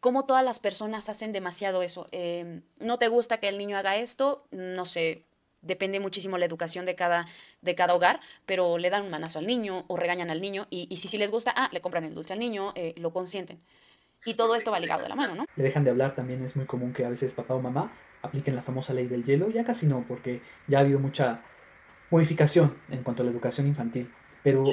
cómo 0.00 0.24
todas 0.24 0.42
las 0.42 0.58
personas 0.58 1.10
hacen 1.10 1.34
demasiado 1.34 1.82
eso. 1.82 2.08
Em, 2.12 2.62
no 2.78 2.98
te 2.98 3.08
gusta 3.08 3.40
que 3.40 3.48
el 3.48 3.58
niño 3.58 3.76
haga 3.76 3.98
esto, 3.98 4.46
no 4.52 4.86
sé, 4.86 5.26
depende 5.60 6.00
muchísimo 6.00 6.38
la 6.38 6.46
educación 6.46 6.86
de 6.86 6.94
cada, 6.94 7.26
de 7.60 7.74
cada 7.74 7.94
hogar, 7.94 8.20
pero 8.46 8.78
le 8.78 8.88
dan 8.88 9.02
un 9.02 9.10
manazo 9.10 9.38
al 9.38 9.46
niño 9.46 9.84
o 9.88 9.98
regañan 9.98 10.30
al 10.30 10.40
niño 10.40 10.66
y, 10.70 10.86
y 10.88 10.96
si 10.96 11.08
sí 11.08 11.18
les 11.18 11.30
gusta, 11.30 11.52
ah, 11.54 11.68
le 11.72 11.82
compran 11.82 12.04
el 12.04 12.14
dulce 12.14 12.32
al 12.32 12.38
niño, 12.38 12.72
eh, 12.74 12.94
lo 12.96 13.12
consienten. 13.12 13.60
Y 14.24 14.34
todo 14.34 14.54
esto 14.54 14.70
va 14.70 14.80
ligado 14.80 15.02
de 15.02 15.08
la 15.08 15.14
mano, 15.14 15.34
¿no? 15.34 15.46
Le 15.56 15.62
dejan 15.64 15.84
de 15.84 15.90
hablar, 15.90 16.14
también 16.14 16.42
es 16.42 16.56
muy 16.56 16.66
común 16.66 16.92
que 16.92 17.04
a 17.04 17.10
veces 17.10 17.32
papá 17.32 17.54
o 17.54 17.60
mamá 17.60 17.92
apliquen 18.22 18.56
la 18.56 18.62
famosa 18.62 18.94
ley 18.94 19.06
del 19.06 19.24
hielo, 19.24 19.50
ya 19.50 19.64
casi 19.64 19.86
no, 19.86 20.04
porque 20.08 20.40
ya 20.66 20.78
ha 20.78 20.80
habido 20.80 20.98
mucha 20.98 21.42
modificación 22.10 22.74
en 22.90 23.02
cuanto 23.02 23.22
a 23.22 23.26
la 23.26 23.32
educación 23.32 23.66
infantil. 23.66 24.10
Pero 24.42 24.64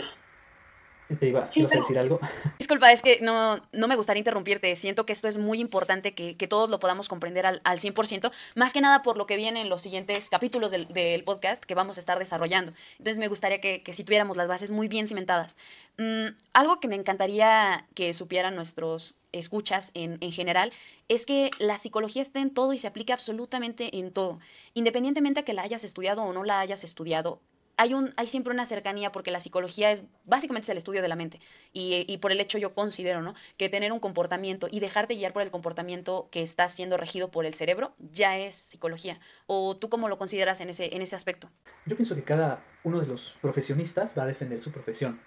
te 1.15 1.27
iba, 1.27 1.41
a 1.41 1.45
decir 1.45 1.99
algo. 1.99 2.19
Disculpa, 2.57 2.91
es 2.91 3.01
que 3.01 3.19
no, 3.21 3.61
no 3.71 3.87
me 3.87 3.95
gustaría 3.95 4.19
interrumpirte. 4.19 4.75
Siento 4.75 5.05
que 5.05 5.13
esto 5.13 5.27
es 5.27 5.37
muy 5.37 5.59
importante 5.59 6.13
que, 6.13 6.37
que 6.37 6.47
todos 6.47 6.69
lo 6.69 6.79
podamos 6.79 7.07
comprender 7.09 7.45
al, 7.45 7.61
al, 7.63 7.79
100%, 7.79 8.31
más 8.55 8.73
que 8.73 8.81
nada 8.81 9.01
por 9.03 9.17
lo 9.17 9.25
que 9.25 9.37
viene 9.37 9.61
en 9.61 9.69
los 9.69 9.81
siguientes 9.81 10.29
capítulos 10.29 10.71
del, 10.71 10.87
del 10.87 11.23
podcast 11.23 11.63
que 11.63 11.75
vamos 11.75 11.97
a 11.97 11.99
estar 11.99 12.19
desarrollando. 12.19 12.73
Entonces 12.97 13.19
me 13.19 13.27
gustaría 13.27 13.61
que, 13.61 13.83
que 13.83 13.93
si 13.93 14.03
tuviéramos 14.03 14.37
las 14.37 14.47
bases 14.47 14.71
muy 14.71 14.87
bien 14.87 15.07
cimentadas. 15.07 15.57
Mm, 15.97 16.27
algo 16.53 16.79
que 16.79 16.87
me 16.87 16.95
encantaría 16.95 17.85
que 17.93 18.13
supieran 18.13 18.55
nuestros 18.55 19.17
escuchas 19.31 19.91
en, 19.93 20.17
en, 20.21 20.31
general 20.31 20.73
es 21.07 21.25
que 21.25 21.51
la 21.59 21.77
psicología 21.77 22.21
está 22.21 22.41
en 22.41 22.53
todo 22.53 22.73
y 22.73 22.79
se 22.79 22.87
aplica 22.87 23.13
absolutamente 23.13 23.97
en 23.97 24.11
todo. 24.11 24.39
Independientemente 24.73 25.41
de 25.41 25.45
que 25.45 25.53
la 25.53 25.63
hayas 25.63 25.83
estudiado 25.83 26.23
o 26.23 26.33
no 26.33 26.43
la 26.43 26.59
hayas 26.59 26.83
estudiado, 26.83 27.41
hay, 27.81 27.95
un, 27.95 28.13
hay 28.15 28.27
siempre 28.27 28.53
una 28.53 28.67
cercanía 28.67 29.11
porque 29.11 29.31
la 29.31 29.41
psicología 29.41 29.89
es 29.89 30.03
básicamente 30.23 30.65
es 30.65 30.69
el 30.69 30.77
estudio 30.77 31.01
de 31.01 31.07
la 31.07 31.15
mente 31.15 31.39
y, 31.73 32.05
y, 32.07 32.17
por 32.19 32.31
el 32.31 32.39
hecho 32.39 32.59
yo 32.59 32.75
considero 32.75 33.23
¿no? 33.23 33.33
que 33.57 33.69
tener 33.69 33.91
un 33.91 33.99
comportamiento 33.99 34.67
y 34.69 34.79
dejarte 34.79 35.15
guiar 35.15 35.33
por 35.33 35.41
el 35.41 35.49
comportamiento 35.49 36.27
que 36.29 36.43
está 36.43 36.69
siendo 36.69 36.95
regido 36.95 37.31
por 37.31 37.43
el 37.43 37.55
cerebro 37.55 37.95
ya 37.97 38.37
es 38.37 38.53
psicología. 38.53 39.19
¿O 39.47 39.77
tú 39.77 39.89
cómo 39.89 40.09
lo 40.09 40.19
consideras 40.19 40.61
en 40.61 40.69
ese, 40.69 40.95
en 40.95 41.01
ese 41.01 41.15
aspecto? 41.15 41.49
Yo 41.87 41.95
pienso 41.95 42.13
que 42.13 42.23
cada 42.23 42.63
uno 42.83 42.99
de 42.99 43.07
los 43.07 43.35
profesionistas 43.41 44.15
va 44.15 44.23
a 44.23 44.27
defender 44.27 44.59
su 44.59 44.71
profesión. 44.71 45.19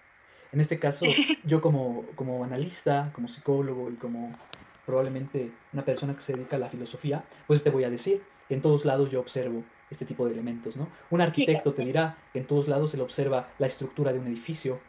En 0.53 0.61
este 0.61 0.79
caso, 0.79 1.07
yo 1.45 1.61
como, 1.61 2.07
como 2.15 2.45
analista, 2.45 3.11
como 3.17 3.27
psicólogo 3.27 3.91
y 3.91 3.97
como 3.97 4.33
probablemente 4.87 5.51
una 5.73 5.85
persona 5.85 6.15
que 6.15 6.21
se 6.21 6.35
dedica 6.35 6.55
a 6.55 6.61
la 6.61 6.69
filosofía, 6.69 7.25
pues 7.49 7.65
te 7.65 7.71
voy 7.71 7.83
a 7.83 7.91
decir 7.91 8.23
que 8.47 8.55
en 8.55 8.63
todos 8.63 8.85
lados 8.85 9.11
yo 9.11 9.19
observo 9.19 9.65
este 9.95 10.05
tipo 10.05 10.27
de 10.27 10.33
elementos, 10.33 10.77
¿no? 10.77 10.89
Un 11.11 11.21
arquitecto 11.21 11.73
te 11.73 11.85
dirá 11.85 12.19
que 12.33 12.41
en 12.41 12.47
todos 12.47 12.69
lados 12.69 12.93
él 12.95 13.01
observa 13.01 13.49
la 13.59 13.67
estructura 13.67 14.13
de 14.13 14.19
un 14.19 14.27
edificio, 14.27 14.81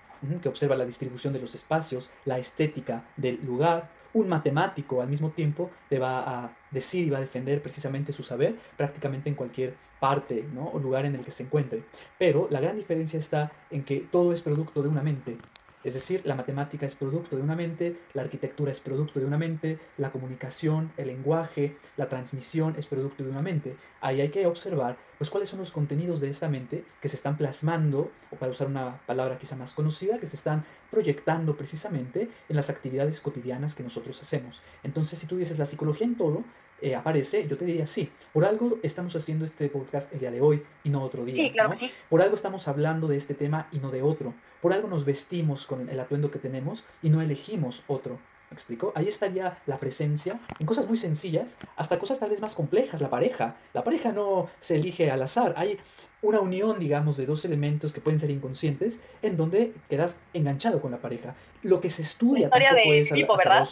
que 0.41 0.50
observa 0.50 0.76
la 0.76 0.86
distribución 0.86 1.34
de 1.34 1.39
los 1.39 1.54
espacios, 1.56 2.10
la 2.26 2.38
estética 2.39 3.06
del 3.15 3.39
lugar. 3.46 3.89
Un 4.13 4.30
matemático 4.30 5.02
al 5.02 5.10
mismo 5.10 5.32
tiempo 5.32 5.70
te 5.89 6.00
va 6.00 6.46
a 6.46 6.58
decir 6.72 7.06
y 7.06 7.10
va 7.10 7.18
a 7.18 7.22
defender 7.22 7.62
precisamente 7.62 8.13
su 8.13 8.24
saber 8.24 8.56
prácticamente 8.78 9.30
en 9.30 9.36
cualquier 9.36 9.76
parte 10.00 10.46
¿no? 10.54 10.70
o 10.70 10.80
lugar 10.80 11.06
en 11.06 11.15
el 11.15 11.26
que 11.26 11.32
se 11.32 11.44
encuentre. 11.44 11.84
Pero 12.18 12.48
la 12.50 12.62
gran 12.62 12.76
diferencia 12.76 13.20
está 13.20 13.52
en 13.70 13.84
que 13.84 14.00
todo 14.00 14.34
es 14.34 14.41
producto 14.41 14.82
de 14.82 14.88
una 14.88 15.04
mente 15.04 15.38
es 15.86 15.93
decir, 15.93 16.21
la 16.26 16.34
matemática 16.34 16.88
es 16.88 16.95
producto 16.95 17.36
de 17.36 17.43
una 17.43 17.56
mente, 17.56 17.95
la 18.13 18.24
arquitectura 18.24 18.71
es 18.71 18.80
producto 18.80 19.19
de 19.19 19.26
una 19.28 19.38
mente, 19.38 19.78
la 19.98 20.12
comunicación, 20.12 20.91
el 20.98 21.08
lenguaje, 21.08 21.78
la 21.95 22.10
transmisión 22.10 22.74
es 22.76 22.88
producto 22.88 23.24
de 23.24 23.30
una 23.30 23.43
mente. 23.43 23.78
Ahí 24.02 24.19
hay 24.19 24.30
que 24.30 24.48
observar 24.48 24.98
pues 25.19 25.30
cuáles 25.30 25.48
son 25.48 25.60
los 25.60 25.71
contenidos 25.71 26.19
de 26.21 26.32
esta 26.32 26.50
mente 26.50 26.84
que 27.00 27.08
se 27.08 27.15
están 27.15 27.38
plasmando, 27.38 28.12
o 28.32 28.36
para 28.36 28.52
usar 28.52 28.67
una 28.67 29.00
palabra 29.06 29.38
quizá 29.38 29.56
más 29.56 29.74
conocida, 29.74 30.17
que 30.17 30.26
se 30.26 30.36
están 30.36 30.65
proyectando 30.89 31.56
precisamente 31.56 32.30
en 32.50 32.56
las 32.56 32.71
actividades 32.71 33.19
cotidianas 33.19 33.76
que 33.76 33.84
nosotros 33.84 34.19
hacemos. 34.21 34.63
Entonces, 34.84 35.19
si 35.19 35.28
tú 35.28 35.38
dices 35.38 35.60
la 35.60 35.67
psicología 35.67 36.08
en 36.08 36.15
todo, 36.15 36.43
eh, 36.82 36.96
aparece, 36.96 37.48
yo 37.48 37.58
te 37.58 37.66
diría 37.66 37.88
sí. 37.88 38.10
Por 38.34 38.46
algo 38.46 38.78
estamos 38.84 39.16
haciendo 39.16 39.46
este 39.46 39.70
podcast 39.70 40.12
el 40.14 40.20
día 40.20 40.32
de 40.32 40.42
hoy 40.42 40.64
y 40.84 40.90
no 40.90 41.04
otro 41.04 41.24
día. 41.24 41.36
Sí, 41.36 41.50
claro 41.52 41.74
sí. 41.74 41.90
Por 42.10 42.22
algo 42.22 42.36
estamos 42.36 42.68
hablando 42.68 43.08
de 43.08 43.18
este 43.18 43.34
tema 43.34 43.68
y 43.72 43.80
no 43.80 43.92
de 43.92 44.02
otro. 44.02 44.34
Por 44.62 44.74
algo 44.74 44.88
nos 44.88 45.06
vestimos 45.06 45.66
con 45.66 45.90
el 45.90 46.00
atuendo 46.00 46.32
que 46.32 46.40
tenemos 46.40 46.84
y 47.02 47.10
no 47.10 47.22
elegimos 47.22 47.84
otro. 47.88 48.20
¿Me 48.56 48.58
explico? 48.58 48.94
Ahí 48.96 49.10
estaría 49.10 49.58
la 49.65 49.78
presencia 49.78 50.39
en 50.62 50.65
cosas 50.65 50.88
muy 50.88 50.96
sencillas 50.96 51.58
hasta 51.76 52.00
cosas 52.00 52.20
tal 52.20 52.30
vez 52.30 52.39
más 52.39 52.56
complejas, 52.56 53.02
la 53.02 53.10
pareja. 53.10 53.58
La 53.74 53.84
pareja 53.84 54.13
no 54.13 54.48
se 54.62 54.76
elige 54.76 55.12
al 55.12 55.22
azar. 55.22 55.54
Hay 55.58 55.78
una 56.22 56.39
unión, 56.39 56.80
digamos, 56.80 57.18
de 57.18 57.26
dos 57.26 57.44
elementos 57.44 57.91
que 57.91 58.00
pueden 58.00 58.18
ser 58.18 58.30
inconscientes 58.30 59.02
en 59.22 59.36
donde 59.36 59.74
quedas 59.89 60.22
enganchado 60.34 60.80
con 60.80 60.91
la 60.91 61.00
pareja. 61.00 61.36
Lo 61.63 61.82
que 61.82 61.89
se 61.89 62.04
estudia 62.04 62.50
tampoco 62.50 62.94
es 62.94 63.12
Edipo, 63.12 63.36
¿verdad? 63.36 63.68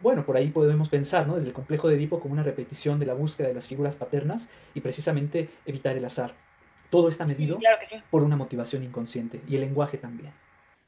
Bueno, 0.00 0.26
por 0.26 0.36
ahí 0.36 0.48
podemos 0.48 0.88
pensar, 0.88 1.28
¿no? 1.28 1.36
Desde 1.36 1.46
el 1.46 1.54
complejo 1.54 1.88
de 1.88 1.94
Edipo 1.94 2.18
como 2.18 2.32
una 2.32 2.42
repetición 2.42 2.98
de 2.98 3.06
la 3.06 3.14
búsqueda 3.14 3.46
de 3.46 3.54
las 3.54 3.68
figuras 3.68 3.94
paternas 3.94 4.48
y 4.74 4.80
precisamente 4.80 5.50
evitar 5.66 5.96
el 5.96 6.04
azar. 6.04 6.34
Todo 6.90 7.08
está 7.08 7.24
medido 7.26 7.60
por 8.10 8.24
una 8.24 8.34
motivación 8.34 8.82
inconsciente 8.82 9.40
y 9.46 9.54
el 9.54 9.60
lenguaje 9.60 9.98
también. 9.98 10.32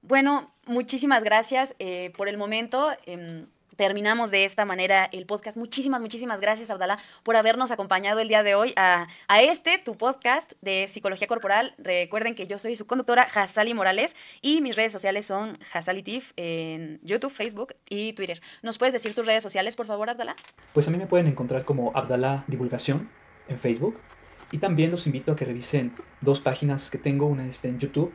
Bueno, 0.03 0.53
muchísimas 0.67 1.25
gracias 1.25 1.75
eh, 1.79 2.13
por 2.17 2.29
el 2.29 2.39
momento. 2.39 2.91
Em, 3.07 3.47
terminamos 3.79 4.33
de 4.33 4.45
esta 4.45 4.65
manera 4.65 5.09
el 5.13 5.25
podcast. 5.25 5.57
Muchísimas, 5.57 6.01
muchísimas 6.01 6.41
gracias, 6.41 6.71
Abdalá, 6.71 6.99
por 7.23 7.37
habernos 7.37 7.71
acompañado 7.71 8.19
el 8.19 8.27
día 8.27 8.43
de 8.43 8.57
hoy 8.57 8.75
a, 8.77 9.07
este, 9.41 9.79
tu 9.79 9.97
podcast 9.97 10.53
de 10.61 10.89
psicología 10.89 11.29
corporal. 11.29 11.75
Recuerden 11.79 12.35
que 12.35 12.49
yo 12.49 12.59
soy 12.59 12.75
su 12.75 12.87
conductora, 12.87 13.23
Hasali 13.23 13.75
Morales, 13.75 14.17
y 14.43 14.61
mis 14.63 14.75
redes 14.75 14.91
sociales 14.91 15.27
son 15.27 15.59
Hasalitif 15.73 16.33
en 16.37 16.99
YouTube, 17.03 17.31
Facebook 17.31 17.75
y 17.89 18.15
Twitter. 18.15 18.41
¿Nos 18.63 18.79
puedes 18.79 18.93
decir 18.93 19.15
tus 19.15 19.27
redes 19.27 19.45
sociales, 19.45 19.77
por 19.77 19.87
favor, 19.87 20.11
Abdalá? 20.11 20.35
Pues 20.75 20.89
a 20.89 20.91
mí 20.91 20.99
me 20.99 21.07
pueden 21.07 21.29
encontrar 21.29 21.65
como 21.65 21.93
Abdalá 21.95 22.45
Divulgación 22.49 23.09
en 23.47 23.61
Facebook. 23.61 24.01
Y 24.51 24.59
también 24.59 24.91
los 24.91 25.07
invito 25.07 25.33
a 25.33 25.37
que 25.37 25.45
revisen 25.45 25.95
dos 26.21 26.41
páginas 26.41 26.91
que 26.91 26.99
tengo, 26.99 27.27
una 27.27 27.47
está 27.47 27.69
en 27.69 27.79
YouTube 27.79 28.13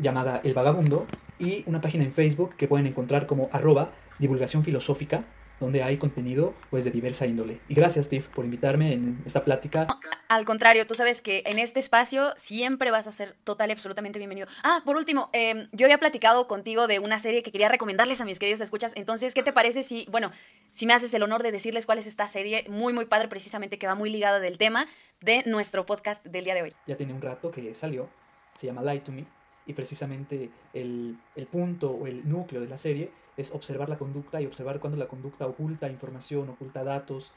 llamada 0.00 0.40
El 0.44 0.54
Vagabundo 0.54 1.06
y 1.38 1.64
una 1.66 1.80
página 1.80 2.04
en 2.04 2.12
Facebook 2.12 2.56
que 2.56 2.68
pueden 2.68 2.86
encontrar 2.86 3.26
como 3.26 3.48
arroba 3.52 3.92
divulgación 4.18 4.62
filosófica, 4.64 5.24
donde 5.58 5.82
hay 5.82 5.98
contenido 5.98 6.54
pues 6.70 6.84
de 6.84 6.90
diversa 6.90 7.26
índole. 7.26 7.60
Y 7.68 7.74
gracias, 7.74 8.06
Steve, 8.06 8.24
por 8.34 8.44
invitarme 8.44 8.92
en 8.92 9.22
esta 9.26 9.44
plática. 9.44 9.86
Al 10.28 10.44
contrario, 10.44 10.86
tú 10.86 10.94
sabes 10.94 11.20
que 11.20 11.42
en 11.44 11.58
este 11.58 11.80
espacio 11.80 12.32
siempre 12.36 12.90
vas 12.90 13.06
a 13.06 13.12
ser 13.12 13.36
total 13.44 13.68
y 13.68 13.72
absolutamente 13.72 14.18
bienvenido. 14.18 14.46
Ah, 14.62 14.82
por 14.84 14.96
último, 14.96 15.28
em, 15.32 15.68
yo 15.72 15.86
había 15.86 15.98
platicado 15.98 16.46
contigo 16.46 16.86
de 16.86 16.98
una 16.98 17.18
serie 17.18 17.42
que 17.42 17.52
quería 17.52 17.68
recomendarles 17.68 18.20
a 18.20 18.24
mis 18.24 18.38
queridos 18.38 18.60
escuchas. 18.60 18.92
Entonces, 18.96 19.34
¿qué 19.34 19.42
te 19.42 19.52
parece 19.52 19.82
si, 19.82 20.06
bueno, 20.10 20.30
si 20.70 20.86
me 20.86 20.94
haces 20.94 21.12
el 21.14 21.22
honor 21.22 21.42
de 21.42 21.52
decirles 21.52 21.84
cuál 21.84 21.98
es 21.98 22.06
esta 22.06 22.28
serie 22.28 22.64
muy, 22.68 22.92
muy 22.92 23.04
padre, 23.04 23.28
precisamente 23.28 23.78
que 23.78 23.86
va 23.86 23.94
muy 23.94 24.08
ligada 24.08 24.40
del 24.40 24.56
tema 24.56 24.86
de 25.20 25.42
nuestro 25.46 25.84
podcast 25.84 26.24
del 26.24 26.44
día 26.44 26.54
de 26.54 26.62
hoy? 26.62 26.74
Ya 26.86 26.96
tiene 26.96 27.12
un 27.12 27.20
rato 27.20 27.50
que 27.50 27.74
salió, 27.74 28.08
se 28.54 28.66
llama 28.66 28.82
Lie 28.82 29.00
to 29.00 29.12
Me 29.12 29.39
y 29.66 29.72
precisamente 29.72 30.50
el, 30.72 31.16
el, 31.36 31.46
punto 31.46 31.90
o 31.90 32.06
el 32.06 32.28
núcleo 32.28 32.60
de 32.60 32.68
la 32.68 32.78
serie 32.78 33.10
es 33.36 33.50
observar 33.52 33.88
la 33.88 33.98
conducta 33.98 34.40
y 34.40 34.46
observar 34.46 34.80
cuando 34.80 34.98
la 34.98 35.06
conducta 35.06 35.46
oculta 35.46 35.88
información, 35.88 36.48
oculta 36.48 36.84
datos, 36.84 37.32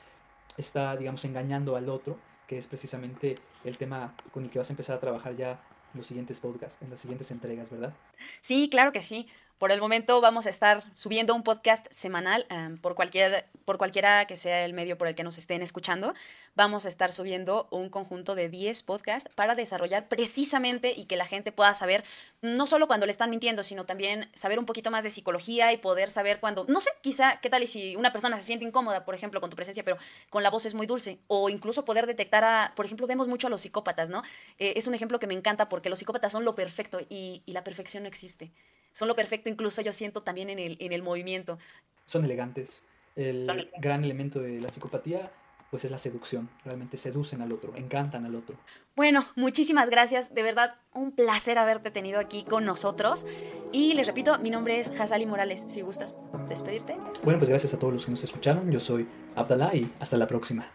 está, 0.58 0.96
digamos, 0.96 1.24
engañando 1.26 1.76
al 1.76 1.90
otro, 1.90 2.18
que 2.48 2.58
es 2.58 2.68
precisamente 2.68 3.36
el 3.64 3.78
tema 3.78 4.14
con 4.32 4.44
el 4.44 4.50
que 4.50 4.60
vas 4.60 4.70
a 4.70 4.74
empezar 4.74 4.98
a 4.98 5.00
trabajar 5.00 5.36
ya 5.36 5.62
en 5.94 6.00
los 6.00 6.08
siguientes 6.08 6.40
podcasts, 6.40 6.82
en 6.82 6.90
las 6.90 7.00
siguientes 7.00 7.30
entregas, 7.32 7.70
¿verdad? 7.70 7.94
Sí, 8.42 8.68
claro 8.70 8.92
que 8.92 9.02
sí. 9.02 9.28
Por 9.64 9.72
el 9.72 9.80
momento 9.80 10.20
vamos 10.20 10.46
a 10.46 10.50
estar 10.50 10.84
subiendo 10.94 11.34
un 11.34 11.42
podcast 11.42 11.88
semanal 11.90 12.46
um, 12.52 12.78
por, 12.80 12.96
cualquier, 12.96 13.46
por 13.64 13.78
cualquiera 13.78 14.28
que 14.28 14.36
sea 14.36 14.66
el 14.66 14.74
medio 14.74 14.98
por 14.98 15.08
el 15.08 15.16
que 15.16 15.24
nos 15.24 15.38
estén 15.38 15.62
escuchando. 15.62 16.14
Vamos 16.54 16.86
a 16.86 16.90
estar 16.90 17.14
subiendo 17.14 17.70
un 17.72 17.88
conjunto 17.88 18.36
de 18.36 18.50
10 18.50 18.84
podcasts 18.84 19.32
para 19.36 19.56
desarrollar 19.56 20.10
precisamente 20.10 20.92
y 20.92 21.06
que 21.06 21.16
la 21.16 21.26
gente 21.26 21.54
pueda 21.54 21.74
saber, 21.76 22.04
no 22.42 22.68
solo 22.68 22.88
cuando 22.88 23.06
le 23.06 23.14
están 23.14 23.30
mintiendo, 23.30 23.64
sino 23.64 23.86
también 23.86 24.30
saber 24.34 24.60
un 24.60 24.66
poquito 24.66 24.92
más 24.92 25.06
de 25.06 25.12
psicología 25.12 25.72
y 25.72 25.78
poder 25.78 26.10
saber 26.10 26.42
cuando, 26.42 26.66
no 26.68 26.82
sé, 26.82 26.90
quizá, 27.00 27.40
¿qué 27.40 27.50
tal 27.50 27.64
y 27.64 27.68
si 27.68 27.96
una 27.96 28.12
persona 28.12 28.36
se 28.36 28.48
siente 28.48 28.66
incómoda, 28.66 29.06
por 29.06 29.16
ejemplo, 29.16 29.40
con 29.40 29.50
tu 29.50 29.56
presencia, 29.56 29.86
pero 29.86 29.98
con 30.30 30.44
la 30.44 30.50
voz 30.50 30.66
es 30.66 30.74
muy 30.74 30.88
dulce? 30.88 31.20
O 31.28 31.48
incluso 31.48 31.86
poder 31.86 32.06
detectar 32.06 32.44
a, 32.44 32.74
por 32.76 32.86
ejemplo, 32.86 33.08
vemos 33.08 33.30
mucho 33.30 33.48
a 33.48 33.50
los 33.50 33.62
psicópatas, 33.62 34.10
¿no? 34.10 34.24
Eh, 34.60 34.74
es 34.76 34.88
un 34.88 34.94
ejemplo 34.94 35.20
que 35.20 35.28
me 35.28 35.36
encanta 35.36 35.70
porque 35.70 35.90
los 35.90 36.00
psicópatas 36.00 36.34
son 36.34 36.44
lo 36.44 36.54
perfecto 36.54 37.00
y 37.08 37.42
la 37.46 37.64
perfección 37.64 38.04
no 38.04 38.10
existe 38.10 38.52
son 38.94 39.08
lo 39.08 39.16
perfecto, 39.16 39.50
incluso 39.50 39.82
yo 39.82 39.92
siento 39.92 40.24
también 40.24 40.50
en 40.50 40.60
el, 40.60 40.78
en 40.80 40.94
el 40.94 41.04
movimiento. 41.04 41.60
Son 42.06 42.24
elegantes. 42.24 42.84
El 43.16 43.70
gran 43.78 44.04
elemento 44.04 44.40
de 44.40 44.60
la 44.60 44.70
psicopatía 44.70 45.32
pues 45.74 45.86
es 45.86 45.90
la 45.90 45.98
seducción, 45.98 46.52
realmente 46.64 46.98
seducen 46.98 47.42
al 47.42 47.52
otro, 47.52 47.76
encantan 47.76 48.28
al 48.28 48.36
otro. 48.36 48.56
Bueno, 48.96 49.26
muchísimas 49.36 49.90
gracias, 49.90 50.32
de 50.36 50.44
verdad 50.44 50.76
un 50.94 51.14
placer 51.14 51.58
haberte 51.58 51.90
tenido 51.90 52.20
aquí 52.20 52.44
con 52.44 52.64
nosotros. 52.64 53.26
Y 53.72 53.96
les 53.96 54.06
repito, 54.06 54.38
mi 54.38 54.52
nombre 54.52 54.80
es 54.80 54.92
Hazali 54.92 55.26
Morales, 55.26 55.64
si 55.68 55.82
gustas 55.82 56.16
despedirte. 56.48 56.96
Bueno, 57.24 57.40
pues 57.40 57.50
gracias 57.50 57.74
a 57.74 57.80
todos 57.80 57.92
los 57.92 58.06
que 58.06 58.12
nos 58.12 58.24
escucharon, 58.24 58.72
yo 58.72 58.80
soy 58.80 59.08
Abdallah 59.36 59.74
y 59.74 59.92
hasta 60.00 60.16
la 60.16 60.28
próxima. 60.28 60.70